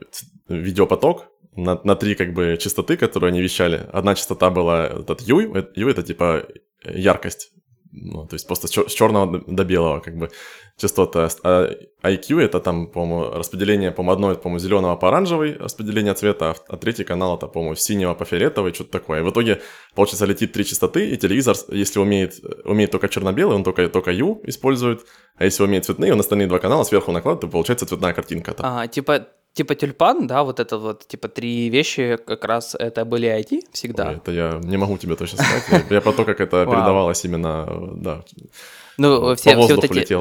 [0.47, 3.87] видеопоток на, на три как бы частоты, которые они вещали.
[3.91, 6.45] Одна частота была этот U, U это типа
[6.85, 7.51] яркость,
[7.91, 10.29] ну, то есть просто с, чер- с черного до белого, как бы
[10.77, 11.29] частота.
[11.43, 11.69] А
[12.03, 17.03] IQ это там, по-моему, распределение, по-моему, одно, по-моему, зеленого по оранжевый распределение цвета, а третий
[17.03, 19.19] канал это, по-моему, синего по фиолетовый, что-то такое.
[19.19, 19.61] И в итоге,
[19.95, 24.41] получается, летит три частоты, и телевизор, если умеет, умеет только черно-белый, он только, только U
[24.45, 28.53] использует, а если умеет цветные, он остальные два канала сверху накладывает, то получается цветная картинка.
[28.53, 28.65] Там.
[28.65, 33.27] А, типа типа тюльпан, да, вот это вот, типа три вещи как раз это были
[33.27, 34.09] IT всегда.
[34.09, 35.85] Ой, это я не могу тебе точно сказать.
[35.89, 38.23] Я про то, как это передавалось именно, да.
[38.97, 40.13] Ну, все, все вот эти,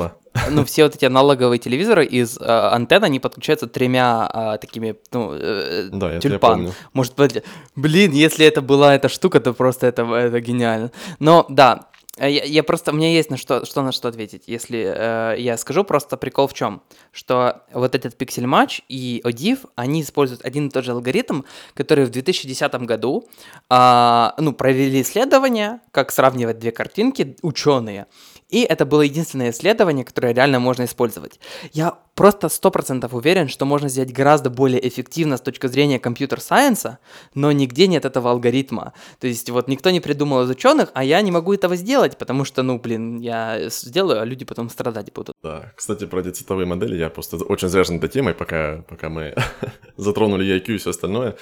[0.50, 5.32] ну, все вот эти аналоговые телевизоры из э, антенн, они подключаются тремя э, такими, ну,
[5.34, 6.32] э, да, тюльпан.
[6.32, 6.74] Я помню.
[6.92, 7.42] Может быть,
[7.74, 10.92] блин, если это была эта штука, то просто это, это гениально.
[11.18, 11.88] Но, да,
[12.26, 14.44] я, я просто, меня есть на что, что на что ответить.
[14.46, 19.68] Если э, я скажу, просто прикол в чем, что вот этот Pixel Match и ODIV,
[19.76, 21.42] они используют один и тот же алгоритм,
[21.74, 23.28] который в 2010 году,
[23.70, 28.06] э, ну, провели исследование, как сравнивать две картинки, ученые.
[28.48, 31.38] И это было единственное исследование, которое реально можно использовать.
[31.72, 36.98] Я просто сто процентов уверен, что можно сделать гораздо более эффективно с точки зрения компьютер-сайенса,
[37.34, 38.94] но нигде нет этого алгоритма.
[39.20, 42.44] То есть вот никто не придумал из ученых, а я не могу этого сделать, потому
[42.44, 45.34] что, ну, блин, я сделаю, а люди потом страдать будут.
[45.42, 49.34] Да, кстати, про эти цветовые модели я просто очень заряжен этой темой, пока, пока мы
[49.98, 51.36] затронули IQ и все остальное.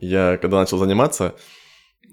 [0.00, 1.34] Я когда начал заниматься,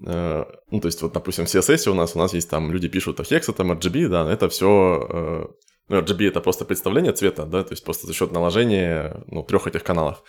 [0.02, 3.20] ну, то есть, вот, допустим, в CSS у нас, у нас есть там, люди пишут
[3.20, 5.44] Hexa, там RGB, да, это все, э,
[5.88, 9.66] ну, RGB это просто представление цвета, да, то есть просто за счет наложения, ну, трех
[9.66, 10.22] этих каналов,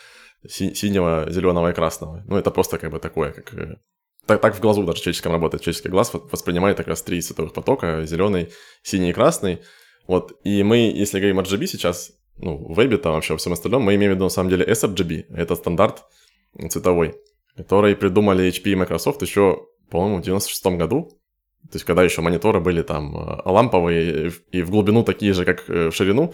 [0.45, 2.21] си- синего, зеленого и красного.
[2.27, 3.53] Ну, это просто как бы такое, как...
[3.53, 3.77] Э,
[4.25, 5.63] так, так в глазу даже человеческом работает.
[5.63, 8.49] Человеческий глаз воспринимает как раз три цветовых потока, зеленый,
[8.83, 9.61] синий и красный.
[10.05, 13.83] Вот, и мы, если говорим RGB сейчас, ну, в вебе там вообще во всем остальном,
[13.83, 16.03] мы имеем в виду на самом деле sRGB, это стандарт
[16.69, 17.15] цветовой
[17.61, 21.09] который придумали HP и Microsoft еще, по-моему, в 96 году.
[21.71, 25.69] То есть, когда еще мониторы были там э, ламповые и в глубину такие же, как
[25.69, 26.33] э, в ширину.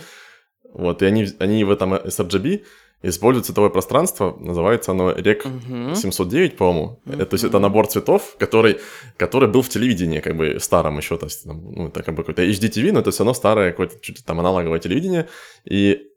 [0.73, 2.63] Вот, и они, они в этом sRGB
[3.03, 5.95] используют цветовое пространство, называется оно REC uh-huh.
[5.95, 6.99] 709, по-моему.
[7.05, 7.15] Uh-huh.
[7.15, 8.79] Это, то есть это набор цветов, который,
[9.17, 12.23] который был в телевидении, как бы старом еще, то есть, там, ну, это как бы
[12.23, 15.27] какой-то HDTV, но это все равно старое какое-то чуть там аналоговое телевидение.
[15.65, 16.07] И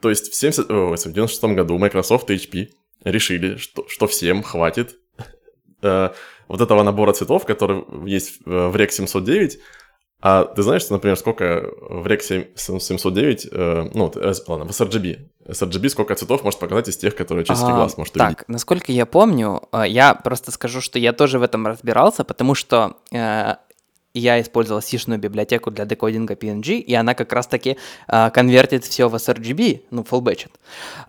[0.00, 2.68] то есть в, 70, о, в 96 году Microsoft и HP
[3.06, 4.96] решили, что, что всем хватит
[5.82, 6.10] э,
[6.48, 9.58] вот этого набора цветов, который есть в REC 709.
[10.20, 15.88] А ты знаешь, например, сколько в REC 709, э, ну, э, ладно, в sRGB, sRGB
[15.88, 18.38] сколько цветов может показать из тех, которые человеческий а, глаз может так, увидеть?
[18.38, 22.54] Так, насколько я помню, э, я просто скажу, что я тоже в этом разбирался, потому
[22.54, 23.56] что э,
[24.18, 27.76] я использовал сишную библиотеку для декодинга PNG, и она как раз-таки
[28.08, 30.50] э, конвертит все в sRGB, ну, batched.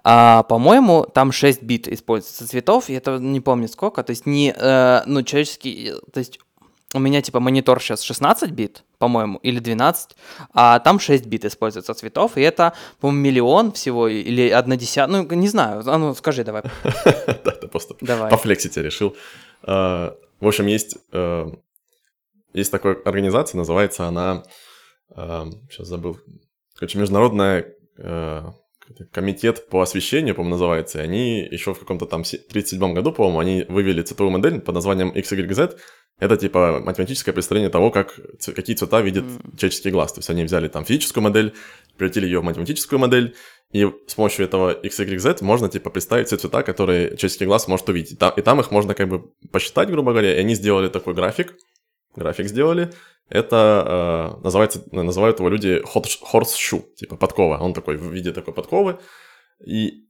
[0.04, 4.54] А, по-моему, там 6 бит используется цветов, и это не помню сколько, то есть не,
[4.56, 6.40] э, ну, человеческий, то есть
[6.94, 10.16] у меня типа монитор сейчас 16 бит, по-моему, или 12,
[10.54, 15.36] а там 6 бит используется цветов, и это, по-моему, миллион всего, или одна десятая, ну,
[15.36, 16.64] не знаю, а ну, скажи давай.
[17.44, 19.16] Да, ты просто пофлексить решил.
[19.64, 21.52] А, в общем, есть, э,
[22.54, 24.44] есть такая организация, называется она,
[25.10, 26.18] сейчас забыл,
[26.76, 28.44] короче, международная э,
[29.12, 33.66] комитет по освещению, по-моему, называется, и они еще в каком-то там 37 году, по-моему, они
[33.68, 35.78] вывели цветовую модель под названием XYZ,
[36.20, 38.20] это типа математическое представление того, как,
[38.56, 39.58] какие цвета видит mm.
[39.58, 40.14] человеческий глаз.
[40.14, 41.54] То есть они взяли там физическую модель,
[41.96, 43.36] превратили ее в математическую модель,
[43.72, 48.14] и с помощью этого XYZ можно типа представить все цвета, которые человеческий глаз может увидеть.
[48.14, 51.54] И там их можно как бы посчитать, грубо говоря, и они сделали такой график,
[52.18, 52.92] график сделали,
[53.30, 57.58] это э, называется, называют его люди horseshoe, типа подкова.
[57.58, 59.00] Он такой в виде такой подковы.
[59.66, 60.06] И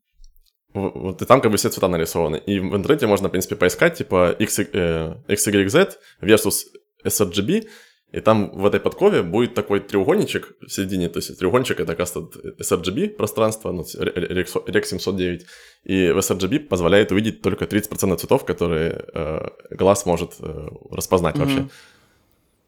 [0.74, 2.38] вот и там как бы все цвета нарисованы.
[2.38, 6.66] И в интернете можно, в принципе, поискать, типа, X, э, XYZ versus
[7.03, 7.68] sRGB,
[8.12, 12.08] и там в этой подкове будет такой треугольничек в середине, то есть треугольничек это как
[12.08, 15.45] sRGB пространство, ну, REC 709,
[15.84, 21.39] и в sRGB позволяет увидеть только 30% цветов, которые э, глаз может э, распознать mm-hmm.
[21.39, 21.70] вообще.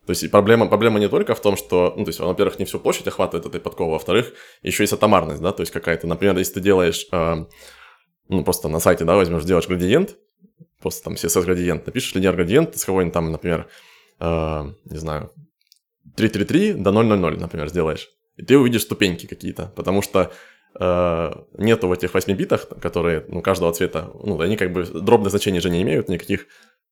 [0.10, 2.80] То есть проблема, проблема не только в том, что, ну, то есть, во-первых, не всю
[2.80, 4.34] площадь охватывает этой подковы, во-вторых,
[4.64, 7.46] еще есть атомарность, да, то есть какая-то, например, если ты делаешь э,
[8.28, 10.16] ну, просто на сайте, да, возьмешь, делаешь градиент,
[10.82, 13.68] просто там CSS-градиент, напишешь линейный градиент с кого-нибудь там, например,
[14.20, 15.32] э, не знаю,
[16.16, 18.10] 333 до 000, например, сделаешь.
[18.36, 20.32] И ты увидишь ступеньки какие-то, потому что
[20.80, 25.30] э, нету в этих 8 битах, которые, ну, каждого цвета, ну, они как бы дробных
[25.30, 26.48] значений же не имеют никаких,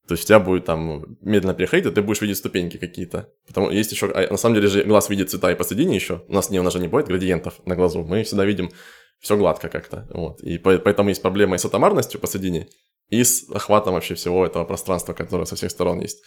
[0.08, 3.30] то есть у тебя будет там медленно переходить, и ты будешь видеть ступеньки какие-то.
[3.45, 6.24] Потому есть еще, а на самом деле же глаз видит цвета и посередине еще.
[6.28, 8.03] У нас не, у нас же не будет градиентов на глазу.
[8.03, 8.72] Мы всегда видим
[9.20, 10.08] все гладко как-то.
[10.12, 10.41] Вот.
[10.41, 12.68] И поэтому есть проблема и с атомарностью посредине,
[13.10, 16.24] и с охватом вообще всего этого пространства, которое со всех сторон есть.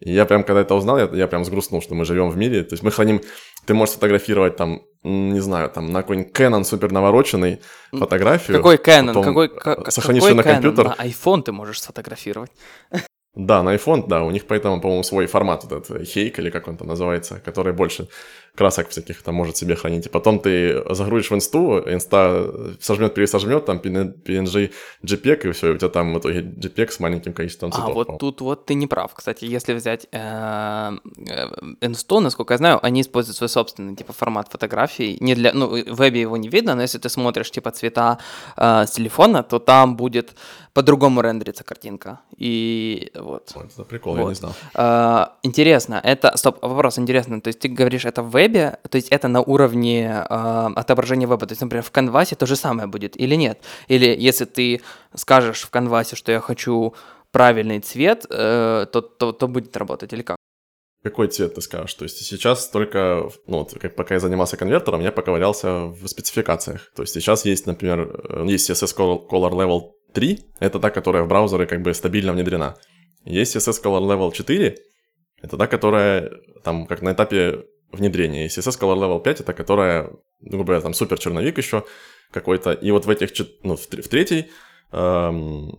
[0.00, 2.62] И я прям, когда это узнал, я, я прям сгрустнул, что мы живем в мире.
[2.62, 3.20] То есть мы храним...
[3.66, 7.60] Ты можешь сфотографировать там, не знаю, там на какой-нибудь Canon супер навороченный
[7.92, 8.58] фотографию.
[8.58, 9.24] Какой Canon?
[9.24, 10.52] Какой, сохранишь какой ее на Canon?
[10.52, 10.84] компьютер.
[10.86, 12.50] На iPhone ты можешь сфотографировать.
[13.38, 16.76] Да, на iPhone, да, у них поэтому, по-моему, свой формат этот, Hake или как он
[16.76, 18.08] там называется, который больше
[18.58, 20.06] красок всяких там может себе хранить.
[20.06, 24.72] И потом ты загрузишь в инсту, инста сожмет, пересожмет, там PNG,
[25.04, 27.90] JPEG, и все, и у тебя там в итоге JPEG с маленьким количеством цветов.
[27.90, 29.14] А вот тут вот ты не прав.
[29.14, 30.18] Кстати, если взять э,
[31.28, 31.46] э,
[31.80, 35.18] инсту, насколько я знаю, они используют свой собственный типа формат фотографий.
[35.20, 38.18] Не для, ну, в вебе его не видно, но если ты смотришь типа цвета
[38.56, 40.34] э, с телефона, то там будет
[40.72, 42.20] по-другому рендерится картинка.
[42.36, 43.52] И вот.
[43.56, 44.22] Это прикол, вот.
[44.22, 45.28] я не знал.
[45.42, 46.36] Интересно, это...
[46.36, 47.40] Стоп, вопрос интересный.
[47.40, 51.46] То есть ты говоришь, это в вебе, то есть это на уровне а, отображения веба.
[51.46, 53.60] То есть, например, в канвасе то же самое будет или нет?
[53.88, 54.80] Или если ты
[55.14, 56.94] скажешь в канвасе, что я хочу
[57.30, 60.36] правильный цвет, э, то, то, то будет работать или как?
[61.02, 61.94] Какой цвет ты скажешь?
[61.94, 66.90] То есть сейчас только, ну, вот, как, пока я занимался конвертером, я поковырялся в спецификациях.
[66.96, 69.80] То есть сейчас есть, например, э, есть CSS Color Level
[70.12, 72.76] 3— это та, которая в браузеры как бы стабильно внедрена.
[73.24, 74.76] Есть CSS Color Level 4—
[75.42, 76.30] это та, которая
[76.64, 78.46] там как на этапе внедрения.
[78.46, 80.10] И CSS Color Level 5— это которая,
[80.40, 81.84] грубо говоря, там супер черновик еще
[82.30, 82.72] какой-то.
[82.72, 83.30] И вот в этих,
[83.62, 84.50] ну, в, в третьей
[84.92, 85.78] эм,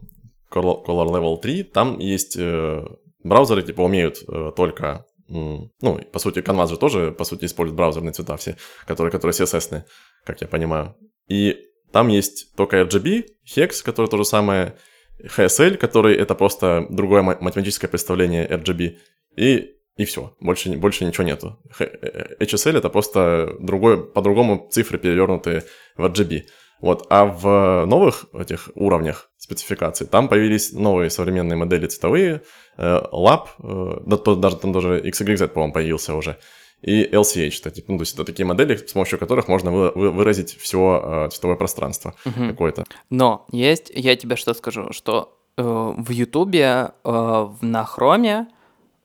[0.51, 2.83] Color Level 3 там есть э,
[3.23, 8.13] браузеры, типа, умеют э, только ну, по сути, Canvas же тоже, по сути, использует браузерные
[8.13, 8.57] цвета все,
[8.87, 9.85] которые, которые CSS-ные,
[10.25, 10.95] как я понимаю.
[11.27, 11.55] И
[11.91, 14.75] там есть только RGB, Hex, который то же самое,
[15.23, 18.97] HSL, который это просто другое математическое представление RGB,
[19.37, 21.57] и, и все, больше, больше ничего нету.
[21.77, 25.65] HSL это просто другой, по-другому цифры перевернутые
[25.97, 26.43] в RGB.
[26.79, 32.43] Вот, а в новых этих уровнях спецификации там появились новые современные модели цветовые,
[32.77, 36.37] э, Lab, э, да, то, даже там даже XYZ, по-моему, появился уже
[36.81, 37.59] и LCH.
[37.59, 40.57] Это, типа, ну, то есть это такие модели, с помощью которых можно вы, вы, выразить
[40.57, 42.47] все э, цветовое пространство угу.
[42.47, 42.85] какое-то.
[43.09, 48.47] Но есть, я тебе что скажу, что э, в Ютубе э, на Хроме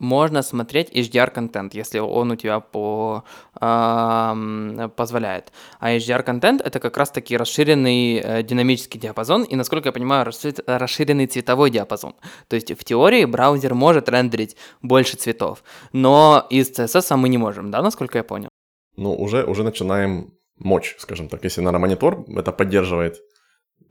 [0.04, 3.24] можно смотреть HDR-контент, если он у тебя по,
[3.60, 5.52] э, позволяет.
[5.80, 10.26] А HDR-контент— это как раз-таки расширенный э, динамический диапазон и, насколько я понимаю,
[10.66, 12.14] расширенный цветовой диапазон.
[12.48, 17.70] То есть в теории браузер может рендерить больше цветов, но из CSS мы не можем,
[17.70, 18.48] да, насколько я понял?
[18.96, 21.44] Ну, уже, уже начинаем мочь, скажем так.
[21.44, 23.20] Если на монитор это поддерживает,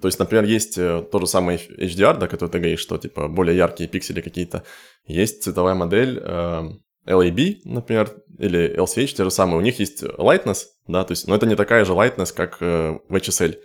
[0.04, 3.30] то есть, например, есть э, тот же самый HDR, да, который ты говоришь, что типа
[3.30, 4.66] более яркие пиксели какие-то.
[5.06, 6.72] Есть цветовая модель, э,
[7.08, 11.36] LAB, например, или LCH, те же самые, у них есть lightness, да, то есть, но
[11.36, 13.58] это не такая же lightness, как э, в HSL.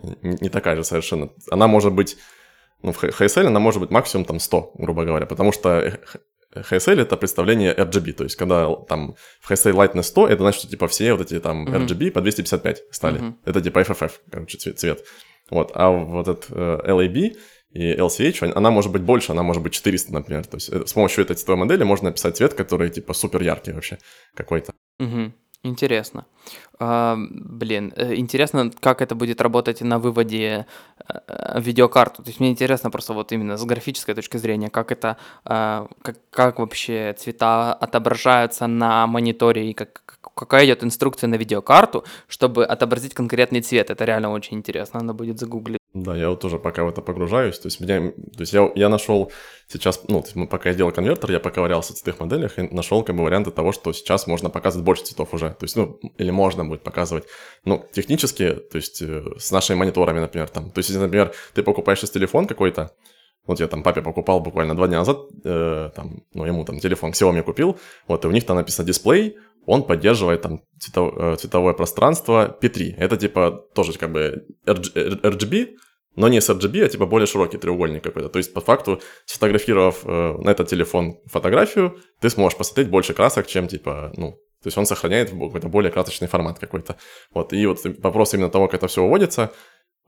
[0.00, 1.30] Не, не такая же совершенно.
[1.50, 2.16] Она может быть,
[2.82, 5.98] ну, в HSL она может быть максимум там 100, грубо говоря, потому что
[6.54, 10.70] HSL это представление RGB, то есть когда там в HSL Lightness 100, это значит, что
[10.70, 11.84] типа все вот эти там mm-hmm.
[11.84, 13.20] RGB по 255 стали.
[13.20, 13.34] Mm-hmm.
[13.44, 15.04] Это типа FFF, короче, цвет.
[15.50, 17.36] Вот, а вот этот э, LAB
[17.70, 20.46] и LCH, она может быть больше, она может быть 400, например.
[20.46, 23.72] То есть э, с помощью этой цветовой модели можно написать цвет, который типа супер яркий
[23.72, 23.98] вообще
[24.34, 24.72] какой-то.
[25.00, 25.32] Угу.
[25.64, 26.26] Интересно.
[26.78, 30.66] А, блин, э, интересно, как это будет работать на выводе
[31.54, 32.22] видеокарту.
[32.22, 36.16] То есть мне интересно просто вот именно с графической точки зрения, как это, а, как,
[36.30, 40.02] как вообще цвета отображаются на мониторе и как,
[40.34, 43.90] какая идет инструкция на видеокарту, чтобы отобразить конкретный цвет.
[43.90, 45.78] Это реально очень интересно, надо будет загуглить.
[45.94, 47.56] Да, я вот тоже пока в это погружаюсь.
[47.58, 49.30] То есть, меня, то есть я, я нашел
[49.68, 53.22] сейчас, ну, пока я делал конвертер, я поковырялся в цветных моделях и нашел как бы
[53.22, 55.50] варианты того, что сейчас можно показывать больше цветов уже.
[55.50, 57.26] То есть, ну, или можно будет показывать.
[57.64, 60.72] Ну, технически, то есть э, с нашими мониторами, например, там.
[60.72, 62.90] То есть, например, ты покупаешь телефон какой-то,
[63.46, 67.10] вот я там папе покупал буквально два дня назад, э, там, ну, ему там телефон
[67.12, 67.78] Xiaomi купил,
[68.08, 72.94] вот, и у них там написано дисплей, он поддерживает там цветов, э, цветовое пространство P3.
[72.96, 75.76] Это типа тоже как бы RGB,
[76.16, 78.28] но не с RGB, а типа более широкий треугольник какой-то.
[78.28, 83.46] То есть, по факту, сфотографировав э, на этот телефон фотографию, ты сможешь посмотреть больше красок,
[83.46, 86.96] чем типа, ну, то есть он сохраняет какой-то более красочный формат какой-то.
[87.34, 89.52] Вот, и вот вопрос именно того, как это все выводится,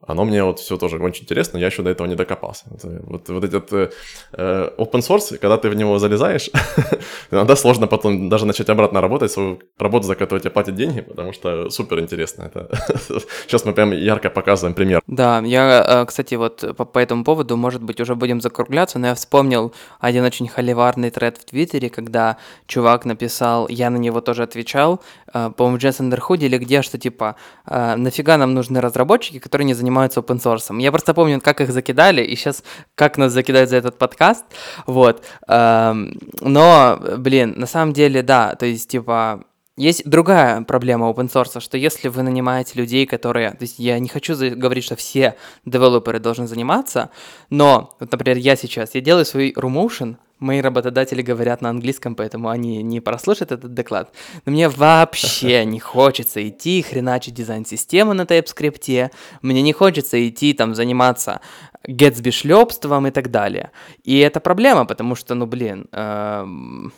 [0.07, 2.65] оно мне вот все тоже очень интересно, я еще до этого не докопался.
[3.07, 3.91] Вот, вот этот э,
[4.33, 6.51] э, open source, когда ты в него залезаешь,
[7.31, 11.33] иногда сложно потом даже начать обратно работать, свою работу, за которую тебе платят деньги, потому
[11.33, 12.45] что супер интересно.
[12.45, 12.69] Это
[13.47, 15.01] Сейчас мы прям ярко показываем пример.
[15.07, 19.09] Да, я, э, кстати, вот по, по этому поводу, может быть, уже будем закругляться, но
[19.09, 22.37] я вспомнил один очень холиварный тред в Твиттере, когда
[22.67, 25.01] чувак написал, я на него тоже отвечал,
[25.35, 27.37] э, по-моему, в Джесс или где, что типа,
[27.67, 30.81] э, нафига нам нужны разработчики, которые не занимаются занимаются open source.
[30.81, 32.65] Я просто помню, как их закидали, и сейчас
[32.95, 34.45] как нас закидают за этот подкаст.
[34.87, 35.23] Вот.
[35.49, 39.45] Эм, но, блин, на самом деле, да, то есть, типа,
[39.77, 43.51] есть другая проблема open source, что если вы нанимаете людей, которые...
[43.51, 47.11] То есть я не хочу говорить, что все девелоперы должны заниматься,
[47.51, 52.49] но, вот, например, я сейчас, я делаю свой RuMotion, мои работодатели говорят на английском, поэтому
[52.49, 54.13] они не прослушают этот доклад.
[54.45, 59.11] Но мне вообще не хочется идти хреначить дизайн-системы на TypeScript,
[59.43, 61.41] мне не хочется идти там заниматься
[61.87, 63.71] Gatsby шлепством и так далее.
[64.05, 66.93] И это проблема, потому что, ну блин, эм,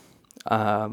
[0.44, 0.90] а,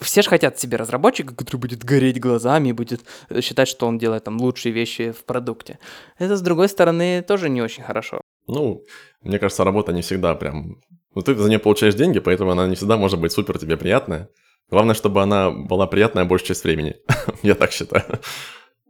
[0.00, 3.00] все же хотят себе разработчика, который будет гореть глазами и будет
[3.40, 5.78] считать, что он делает там лучшие вещи в продукте.
[6.18, 8.20] Это, с другой стороны, тоже не очень хорошо.
[8.46, 8.82] Ну,
[9.22, 10.76] мне кажется, работа не всегда прям
[11.14, 14.28] ну, ты за нее получаешь деньги, поэтому она не всегда может быть супер тебе приятная.
[14.70, 16.96] Главное, чтобы она была приятная большую часть времени.
[17.42, 18.04] Я так считаю.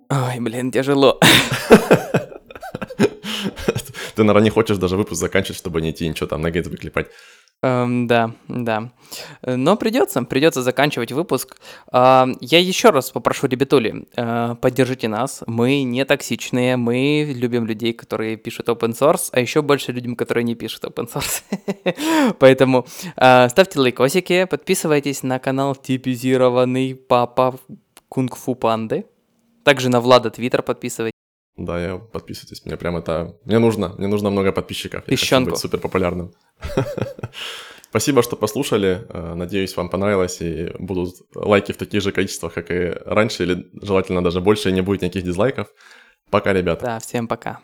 [0.08, 1.20] Ой, блин, тяжело.
[4.14, 7.08] Ты, наверное, не хочешь даже выпуск заканчивать, чтобы не идти ничего там на гейт выклепать.
[7.64, 8.90] Эм, да, да.
[9.42, 11.56] Но придется, придется заканчивать выпуск.
[11.92, 15.42] Э, я еще раз попрошу, ребятули, э, поддержите нас.
[15.46, 20.44] Мы не токсичные, мы любим людей, которые пишут open source, а еще больше людям, которые
[20.44, 22.34] не пишут open source.
[22.38, 22.86] Поэтому
[23.16, 27.58] э, ставьте лайкосики, подписывайтесь на канал типизированный папа
[28.10, 29.06] кунг-фу панды.
[29.62, 31.13] Также на Влада Твиттер подписывайтесь.
[31.56, 32.64] Да, я подписывайтесь.
[32.64, 33.36] Мне прям это...
[33.44, 35.04] Мне нужно, мне нужно много подписчиков.
[35.04, 35.50] Песчанку.
[35.50, 36.32] Я хочу быть супер популярным.
[37.90, 39.06] Спасибо, что послушали.
[39.08, 43.66] Э, надеюсь, вам понравилось и будут лайки в таких же количествах, как и раньше, или
[43.80, 45.68] желательно даже больше, и не будет никаких дизлайков.
[46.28, 46.84] Пока, ребята.
[46.84, 47.60] Да, всем пока.